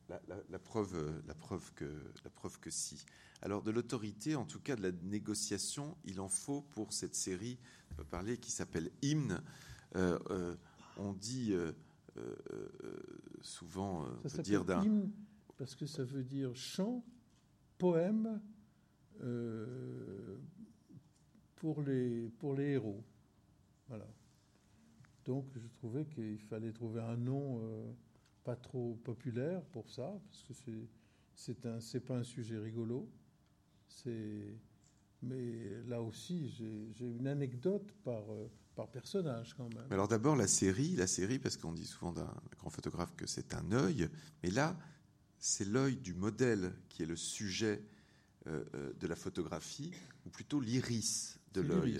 [0.09, 0.19] La,
[0.49, 1.85] la, preuve, la, preuve que,
[2.23, 3.05] la preuve que si.
[3.41, 7.57] Alors de l'autorité, en tout cas de la négociation, il en faut pour cette série
[7.97, 9.41] on parler qui s'appelle Hymne.
[9.95, 10.55] Euh, euh,
[10.97, 11.71] on dit euh,
[13.41, 15.11] souvent, ça peut dire d'un hymne
[15.57, 17.03] parce que ça veut dire chant,
[17.77, 18.41] poème
[21.55, 23.03] pour les pour les héros.
[23.87, 24.07] Voilà.
[25.25, 27.95] Donc je trouvais qu'il fallait trouver un nom
[28.43, 30.87] pas trop populaire pour ça, parce que c'est
[31.35, 33.09] c'est un c'est pas un sujet rigolo.
[33.87, 34.55] C'est
[35.21, 38.23] mais là aussi j'ai une anecdote par
[38.75, 39.91] par personnage quand même.
[39.91, 43.53] Alors d'abord la série, la série parce qu'on dit souvent d'un grand photographe que c'est
[43.53, 44.09] un œil,
[44.43, 44.77] mais là
[45.39, 47.81] c'est l'œil du modèle qui est le sujet
[48.47, 49.91] euh, euh, de la photographie,
[50.25, 51.97] ou plutôt l'iris de l'œil.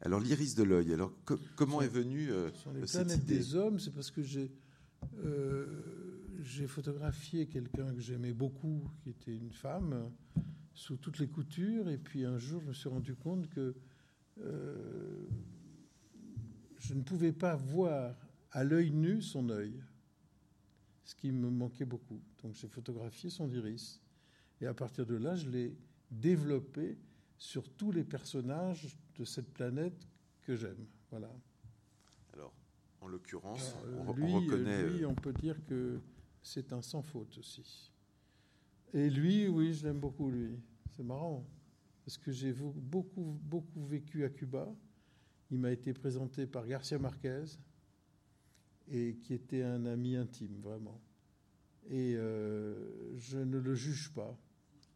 [0.00, 0.92] Alors l'iris de l'œil.
[0.92, 1.12] Alors
[1.56, 2.50] comment est venue euh,
[2.86, 4.50] cette idée des hommes C'est parce que j'ai
[5.24, 5.66] euh,
[6.40, 10.10] j'ai photographié quelqu'un que j'aimais beaucoup, qui était une femme,
[10.74, 11.88] sous toutes les coutures.
[11.88, 13.74] Et puis un jour, je me suis rendu compte que
[14.38, 15.26] euh,
[16.78, 18.16] je ne pouvais pas voir
[18.52, 19.82] à l'œil nu son œil,
[21.04, 22.20] ce qui me manquait beaucoup.
[22.42, 24.00] Donc j'ai photographié son iris.
[24.60, 25.76] Et à partir de là, je l'ai
[26.10, 26.98] développé
[27.38, 30.06] sur tous les personnages de cette planète
[30.42, 30.86] que j'aime.
[31.10, 31.30] Voilà.
[33.00, 34.82] En l'occurrence, on, reconnaît.
[34.88, 36.00] Lui, euh, on peut dire que
[36.42, 37.92] c'est un sans faute aussi.
[38.92, 40.58] Et lui, oui, je l'aime beaucoup, lui.
[40.96, 41.46] C'est marrant.
[42.04, 44.68] Parce que j'ai beaucoup, beaucoup vécu à Cuba.
[45.50, 47.44] Il m'a été présenté par Garcia Marquez,
[48.88, 51.00] et qui était un ami intime, vraiment.
[51.88, 54.36] Et euh, je ne le juge pas.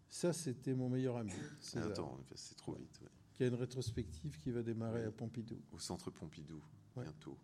[0.09, 1.33] Ça, c'était mon meilleur ami.
[1.61, 3.01] C'est Attends, c'est trop vite.
[3.03, 3.09] Ouais.
[3.39, 5.61] Il y a une rétrospective qui va démarrer à Pompidou.
[5.73, 6.63] Au centre Pompidou,
[6.97, 7.37] bientôt.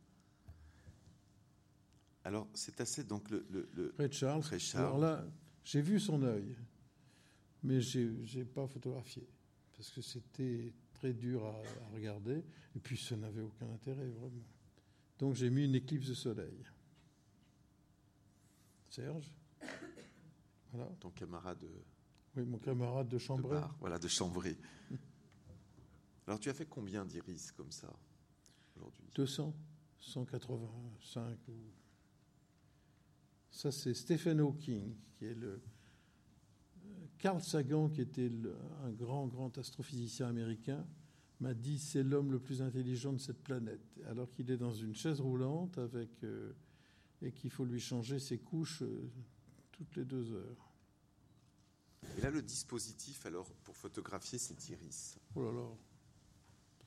[2.25, 4.45] Alors, c'est assez donc le, le, Ray Charles.
[4.75, 5.25] Alors là,
[5.65, 6.57] j'ai vu son œil,
[7.63, 9.27] mais j'ai n'ai pas photographié
[9.77, 11.63] parce que c'était très dur à,
[11.95, 12.45] regarder
[12.77, 14.45] et puis ça n'avait aucun intérêt vraiment.
[15.19, 16.63] Donc j'ai mis une éclipse de soleil.
[18.91, 19.33] Serge,
[20.73, 20.91] voilà.
[21.01, 21.65] Ton camarade.
[22.37, 23.61] Oui, mon camarade de Chambray.
[23.79, 24.57] voilà, de Chambray.
[26.27, 27.93] Alors tu as fait combien d'iris comme ça
[28.77, 29.09] aujourd'hui?
[29.15, 29.55] 200,
[29.99, 31.53] 185 ou
[33.51, 35.61] ça, c'est Stephen Hawking, qui est le.
[37.19, 38.31] Carl Sagan, qui était
[38.83, 40.87] un grand, grand astrophysicien américain,
[41.41, 44.95] m'a dit c'est l'homme le plus intelligent de cette planète, alors qu'il est dans une
[44.95, 46.53] chaise roulante avec, euh,
[47.21, 49.11] et qu'il faut lui changer ses couches euh,
[49.73, 50.73] toutes les deux heures.
[52.17, 55.69] Et là, le dispositif, alors, pour photographier cet iris Oh là là.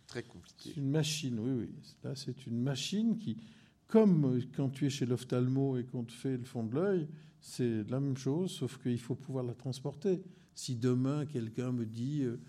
[0.07, 0.71] Très compliqué.
[0.73, 1.95] C'est une machine, oui, oui.
[2.03, 3.37] Là, c'est une machine qui,
[3.87, 7.07] comme quand tu es chez l'ophtalmo et qu'on te fait le fond de l'œil,
[7.39, 10.23] c'est la même chose, sauf qu'il faut pouvoir la transporter.
[10.55, 12.39] Si demain quelqu'un me dit euh,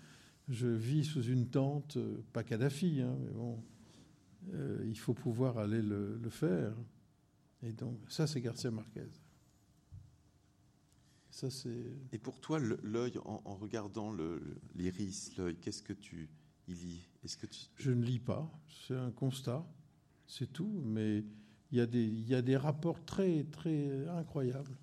[0.47, 3.63] je vis sous une tente, euh, pas Kadhafi, hein, mais bon,
[4.53, 6.75] euh, il faut pouvoir aller le, faire.
[7.63, 9.07] Et donc, ça, c'est Garcia Marquez.
[11.31, 11.97] Ça, c'est...
[12.11, 14.15] Et pour toi, l'œil, en, regardant
[14.75, 16.29] l'iris, l'œil, qu'est-ce que tu
[16.67, 17.09] y lis?
[17.23, 17.59] Est-ce que tu...
[17.75, 18.49] Je ne lis pas,
[18.87, 19.65] c'est un constat
[20.27, 20.81] c'est tout.
[20.83, 21.23] Mais
[21.71, 24.77] il y, a des, il y a des rapports très, très incroyables.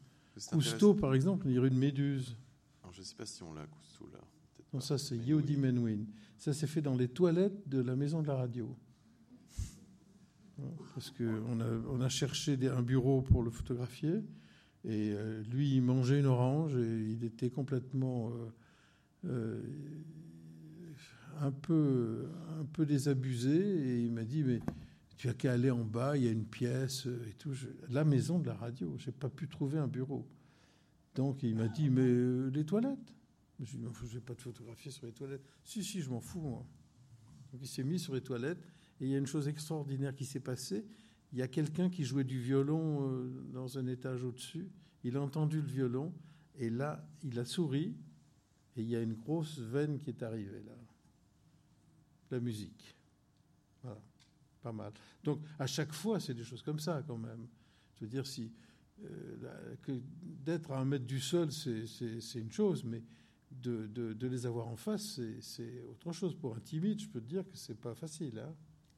[0.51, 2.37] Cousteau, par exemple, lire une méduse.
[2.93, 4.19] je ne sais pas si on l'a, Cousteau, là.
[4.73, 6.07] Non, ça, c'est Yodi Menwin.
[6.39, 8.75] Ça, s'est fait dans les toilettes de la maison de la radio.
[10.95, 14.23] Parce qu'on a, on a cherché un bureau pour le photographier.
[14.85, 18.51] Et euh, lui, il mangeait une orange et il était complètement euh,
[19.27, 19.63] euh,
[21.41, 22.27] un, peu,
[22.61, 23.57] un peu désabusé.
[23.57, 24.61] Et il m'a dit, mais
[25.23, 27.55] tu as qu'à aller en bas, il y a une pièce euh, et tout.
[27.91, 30.27] la maison de la radio, j'ai pas pu trouver un bureau.
[31.15, 33.15] Donc il m'a dit, mais euh, les toilettes?
[33.61, 35.45] Je lui ai dit, je n'ai pas de photographier sur les toilettes.
[35.63, 36.67] Si, si, je m'en fous, moi.
[37.53, 38.67] Donc il s'est mis sur les toilettes
[39.01, 40.85] et il y a une chose extraordinaire qui s'est passée.
[41.33, 44.73] Il y a quelqu'un qui jouait du violon euh, dans un étage au-dessus.
[45.05, 46.13] Il a entendu le violon
[46.59, 47.95] et là, il a souri
[48.75, 50.77] et il y a une grosse veine qui est arrivée là.
[52.33, 52.97] La musique.
[54.63, 54.93] Pas mal.
[55.25, 57.49] Donc à chaque fois, c'est des choses comme ça quand même.
[57.97, 58.53] Je veux dire, si
[59.05, 59.77] euh,
[60.23, 63.03] d'être à un mètre du sol, c'est une chose, mais
[63.51, 66.35] de, de, les avoir en face, c'est autre chose.
[66.35, 68.39] Pour un timide, je peux te dire que c'est pas facile.
[68.39, 68.55] Hein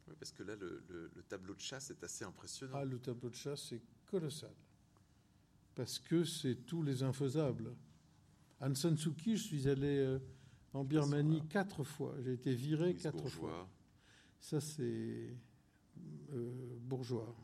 [0.07, 2.75] oui, parce que là, le, le, tableau de chasse est assez impressionnant.
[2.77, 4.53] Ah, le tableau de chasse, c'est colossal.
[5.75, 7.75] Parce que c'est tous les infaisables.
[8.75, 10.19] Suu Kyi, je suis allé euh,
[10.73, 12.15] en Birmanie quatre fois.
[12.23, 13.69] J'ai été viré quatre fois.
[14.41, 15.37] Ça, c'est
[16.35, 17.35] euh, bourgeois.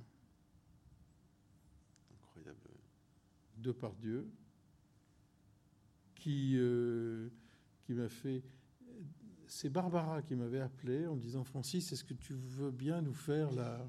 [3.57, 4.27] Depardieu,
[6.15, 7.29] qui, euh,
[7.83, 8.43] qui m'a fait.
[9.47, 13.51] C'est Barbara qui m'avait appelé en disant Francis, est-ce que tu veux bien nous faire
[13.53, 13.87] la,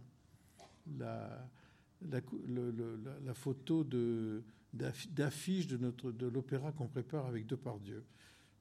[0.98, 1.48] la,
[2.02, 2.22] la,
[3.24, 4.44] la photo de,
[4.74, 8.04] d'affiche de, notre, de l'opéra qu'on prépare avec Depardieu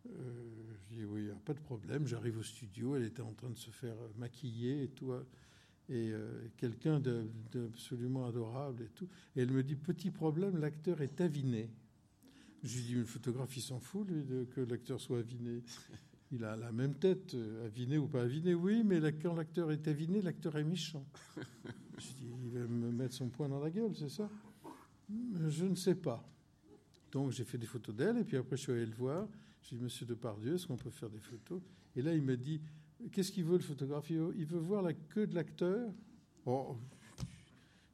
[0.06, 2.06] euh, Je dis oui, pas de problème.
[2.06, 5.12] J'arrive au studio, elle était en train de se faire maquiller et tout.
[5.90, 7.00] Et euh, quelqu'un
[7.52, 9.08] d'absolument adorable et tout.
[9.34, 11.68] Et elle me dit Petit problème, l'acteur est aviné.
[12.62, 15.62] Je lui dis, une photographe, il s'en fout, lui, de, que l'acteur soit aviné.
[16.32, 19.88] Il a la même tête, euh, aviné ou pas aviné, oui, mais quand l'acteur est
[19.88, 21.04] aviné, l'acteur est méchant.
[21.98, 24.30] Je dis, il va me mettre son poing dans la gueule, c'est ça?
[25.08, 26.24] Je ne sais pas.
[27.10, 29.26] Donc j'ai fait des photos d'elle, et puis après je suis allé le voir.
[29.62, 31.60] J'ai dit, Monsieur Depardieu, est-ce qu'on peut faire des photos?
[31.96, 32.60] Et là, il me dit,
[33.12, 34.10] qu'est-ce qu'il veut le photographe?
[34.10, 35.92] Il veut, voir la queue de l'acteur.
[36.46, 36.76] Oh,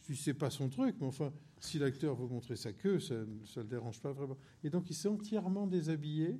[0.08, 3.62] je sais pas son truc, mais enfin, si l'acteur veut montrer sa queue, ça ne
[3.62, 4.36] le dérange pas vraiment.
[4.62, 6.38] Et donc il s'est entièrement déshabillé.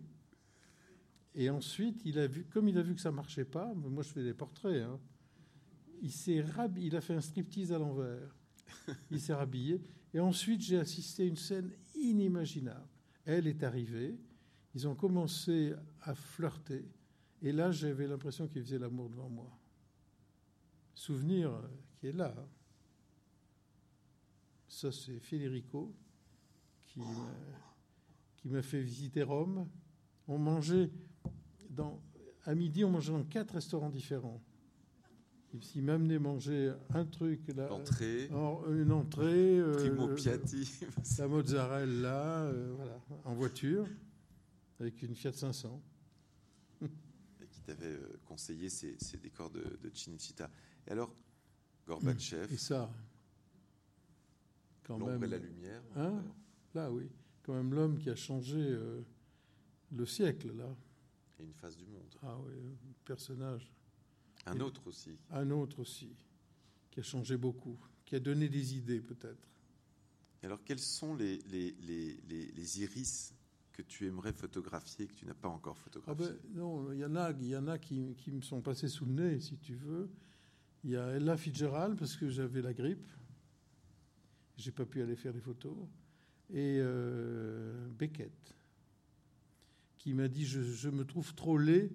[1.35, 4.09] Et ensuite, il a vu, comme il a vu que ça marchait pas, moi je
[4.09, 4.99] fais des portraits, hein,
[6.01, 6.43] il s'est
[6.77, 8.35] il a fait un striptease à l'envers.
[9.11, 9.81] Il s'est rhabillé.
[10.14, 12.87] Et ensuite, j'ai assisté à une scène inimaginable.
[13.25, 14.17] Elle est arrivée,
[14.75, 16.85] ils ont commencé à flirter.
[17.43, 19.51] Et là, j'avais l'impression qu'ils faisaient l'amour devant moi.
[20.95, 21.53] Souvenir
[21.99, 22.34] qui est là.
[22.37, 22.49] Hein.
[24.68, 25.95] Ça, c'est Federico
[26.87, 29.68] qui m'a fait visiter Rome.
[30.28, 30.91] On mangeait
[31.70, 32.01] dans,
[32.45, 34.43] à midi, on mangeait dans quatre restaurants différents.
[35.74, 38.28] Il m'a amené manger un truc là, Entrée.
[38.68, 40.70] une entrée, euh, primo piatti,
[41.18, 43.87] la mozzarella, euh, voilà, en voiture
[44.80, 45.80] avec une Fiat 500.
[47.69, 50.51] Et t'avait euh, conseillé ces, décors de, de Cinecittà.
[50.87, 51.14] Et alors,
[51.87, 52.53] Gorbatchev.
[52.53, 52.91] Et ça,
[54.87, 55.25] quand même.
[55.25, 55.83] la lumière.
[55.97, 56.23] Hein
[56.75, 57.11] là, oui.
[57.43, 59.03] Quand même l'homme qui a changé euh,
[59.93, 60.75] le siècle, là.
[61.39, 62.14] Et une face du monde.
[62.23, 62.55] Ah oui,
[63.05, 63.71] personnage.
[64.47, 65.19] Un autre aussi.
[65.31, 66.14] Un autre aussi,
[66.91, 69.49] qui a changé beaucoup, qui a donné des idées peut-être.
[70.43, 73.35] Alors, quels sont les, les, les, les, iris
[73.77, 77.05] que tu aimerais photographier que tu n'as pas encore photographié ah ben, Non, il y
[77.05, 79.59] en a, il y en a qui, qui, me sont passés sous le nez, si
[79.59, 80.09] tu veux.
[80.83, 83.07] Il y a Ella Fitzgerald, parce que j'avais la grippe.
[84.57, 85.77] J'ai pas pu aller faire des photos.
[86.51, 88.55] Et euh, Beckett,
[89.99, 91.91] qui m'a dit je, me trouve trop laid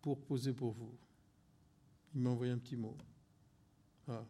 [0.00, 0.98] pour poser pour vous.
[2.14, 2.96] Il m'a envoyé un petit mot.
[4.08, 4.26] Ah.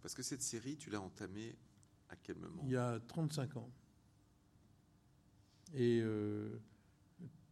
[0.00, 1.56] Parce que cette série, tu l'as entamée
[2.08, 2.62] à quel moment?
[2.64, 3.70] Il y a 35 ans.
[5.74, 6.60] Et euh,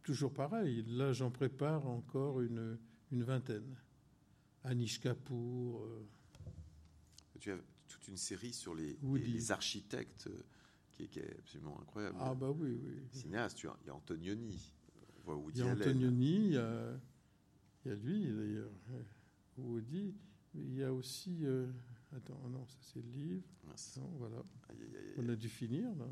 [0.03, 2.77] toujours pareil, là j'en prépare encore une,
[3.11, 3.75] une vingtaine.
[4.63, 5.83] Anish Kapoor.
[5.83, 6.07] Euh,
[7.39, 7.57] tu as,
[7.87, 10.43] toute une série sur les, les, architectes euh,
[10.91, 12.17] qui est, qui est, absolument incroyable.
[12.19, 13.01] Ah bah oui, oui.
[13.11, 14.73] Cinéaste, il y a Antonioni.
[15.19, 16.99] On voit Woody il y a Antonioni, il y a,
[17.85, 18.71] il y a lui d'ailleurs,
[19.57, 20.15] Woody.
[20.55, 21.39] Il y a aussi...
[21.43, 21.67] Euh,
[22.15, 23.43] attends, non, ça c'est le livre.
[23.97, 24.43] Non, voilà.
[25.17, 26.09] On a dû finir là.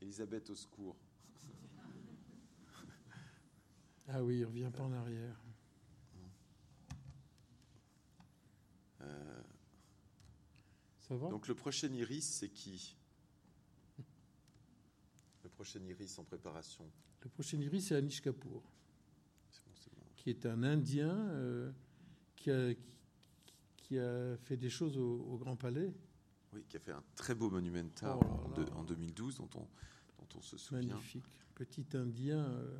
[0.00, 0.96] Elisabeth au secours.
[4.08, 5.36] ah oui, il revient pas en arrière.
[11.10, 12.96] Donc le prochain iris, c'est qui?
[15.42, 16.88] Le prochain iris en préparation
[17.22, 18.62] Le prochain iris, c'est Anish Kapoor,
[20.16, 21.72] qui est un Indien euh,
[22.36, 22.74] qui, a,
[23.76, 25.92] qui, a, fait des choses au, Grand Palais.
[26.52, 30.42] Oui, qui a fait un très beau monumental oh en, 2012 dont on, dont on
[30.42, 30.88] se souvient.
[30.88, 31.24] Magnifique.
[31.54, 32.78] Petit Indien euh,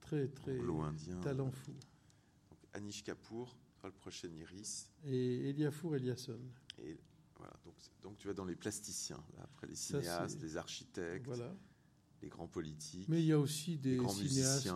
[0.00, 1.72] très, très indien, talent fou.
[2.50, 4.90] Donc Anish Kapoor, le prochain iris.
[5.04, 6.40] Et Eliafour Eliasson.
[6.78, 6.98] Et
[7.36, 11.30] voilà, donc, donc tu vas dans les plasticiens, après les cinéastes, les architectes,
[12.22, 13.08] les grands politiques.
[13.08, 14.68] Mais il y a aussi des cinéastes.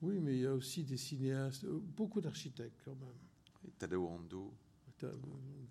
[0.00, 3.14] Oui, mais il y a aussi des cinéastes, euh, beaucoup d'architectes quand même.
[3.64, 4.52] Et Tadao Ando.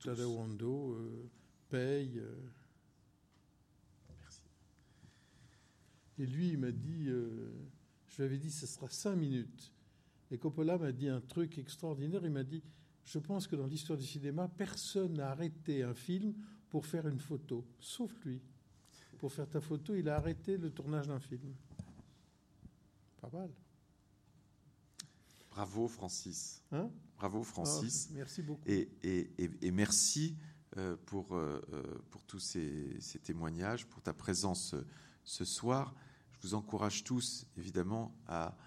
[0.03, 1.29] Tadao Ando, euh,
[1.69, 2.19] Paye.
[2.19, 2.35] Euh.
[4.19, 4.43] Merci.
[6.19, 9.71] Et lui, il m'a dit, je lui avais dit, ce sera cinq minutes.
[10.31, 12.21] Et Coppola m'a dit un truc extraordinaire.
[12.23, 12.63] Il m'a dit
[13.03, 16.33] Je pense que dans l'histoire du cinéma, personne n'a arrêté un film
[16.69, 18.41] pour faire une photo, sauf lui.
[19.17, 21.53] Pour faire ta photo, il a arrêté le tournage d'un film.
[23.19, 23.51] Pas mal.
[25.51, 26.63] Bravo, Francis.
[26.71, 26.89] Hein?
[27.21, 28.07] Bravo, Francis.
[28.09, 28.63] Ah, merci beaucoup.
[28.65, 30.35] Et, et, merci
[30.77, 34.73] euh, pour, euh, euh, pour tous ces, ces, témoignages, pour ta présence
[35.23, 35.93] ce soir.
[36.31, 38.57] Je vous encourage tous, évidemment, à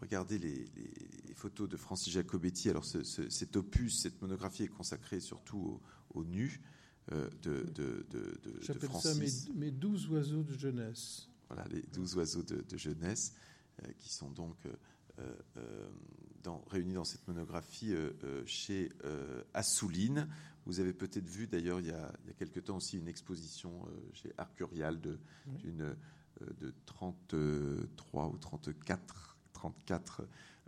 [0.00, 2.68] regardez les, photos de Francis Jacobetti.
[2.68, 5.80] Alors, cet opus, cette monographie est consacrée surtout
[6.14, 6.60] au, nu
[7.12, 9.14] euh, de, de, de, J'appelle ça
[9.54, 11.28] mes, douze oiseaux de jeunesse.
[11.48, 13.34] Voilà, les douze oiseaux de, jeunesse
[14.00, 14.56] qui sont donc
[16.42, 17.94] dans, réunis dans cette monographie
[18.44, 18.90] chez
[19.54, 20.28] Assouline.
[20.64, 25.00] Vous avez peut-être vu d'ailleurs il, y a quelque temps aussi une exposition chez Arcurial
[25.00, 25.96] d'une
[26.60, 30.22] de 33 ou 34, 34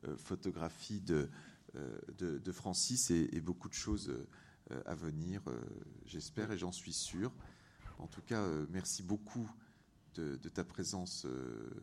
[0.05, 1.29] euh, photographies de,
[1.77, 4.11] euh, de, Francis et, beaucoup de choses
[4.71, 5.43] euh, à venir,
[6.05, 7.33] j'espère et j'en suis sûr.
[7.99, 9.51] En tout cas, merci beaucoup
[10.15, 11.27] de, ta présence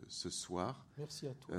[0.08, 0.86] ce soir.
[0.98, 1.56] Merci à toi.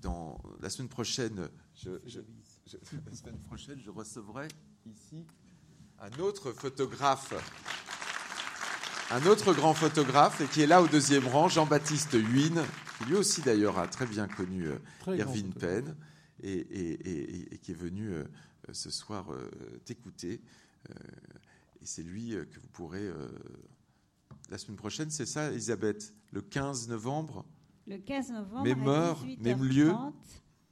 [0.00, 4.48] Dans la semaine prochaine, je, la semaine prochaine, je recevrai
[4.86, 5.26] ici
[6.00, 7.34] un autre photographe
[9.10, 12.60] un autre grand photographe et qui est là au deuxième rang, Jean-Baptiste Huynh,
[12.98, 15.96] qui lui aussi d'ailleurs a très bien connu euh, Irving Penn
[16.42, 18.24] et, qui est venu euh,
[18.72, 19.48] ce soir euh,
[19.86, 20.42] t'écouter.
[20.90, 23.10] et c'est lui que vous pourrez
[24.50, 27.46] la semaine prochaine, c'est ça, Elisabeth, le 15 novembre.
[27.88, 28.64] Le 15 novembre.
[28.64, 29.92] Même heure, même lieu.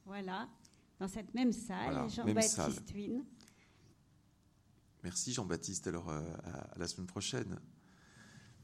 [0.04, 0.48] Voilà,
[1.00, 3.24] dans cette même salle, Jean-Baptiste Huynh.
[5.02, 5.86] Merci Jean-Baptiste.
[5.88, 7.58] Alors à la semaine prochaine.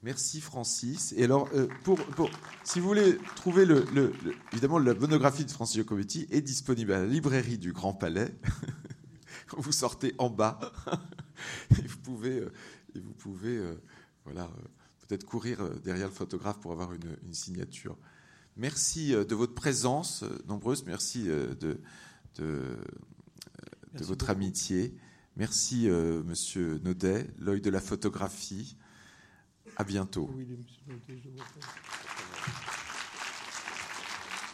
[0.03, 1.14] Merci Francis.
[1.16, 2.00] Et alors, euh, pour,
[2.64, 3.84] si vous voulez trouver le,
[4.53, 8.34] évidemment la monographie de Francis Giacometti est disponible à la librairie du Grand Palais.
[9.57, 10.59] vous sortez en bas
[11.70, 12.53] et vous pouvez, euh,
[12.96, 13.80] et vous pouvez, euh,
[14.24, 14.50] voilà,
[15.07, 17.96] peut-être courir derrière le photographe pour avoir une, signature.
[18.57, 20.84] Merci de votre présence nombreuse.
[20.84, 21.80] Merci de,
[22.36, 22.76] de,
[24.00, 24.94] votre amitié.
[25.36, 28.76] Merci Monsieur Naudet, l'œil de la photographie.
[29.76, 30.30] À bientôt.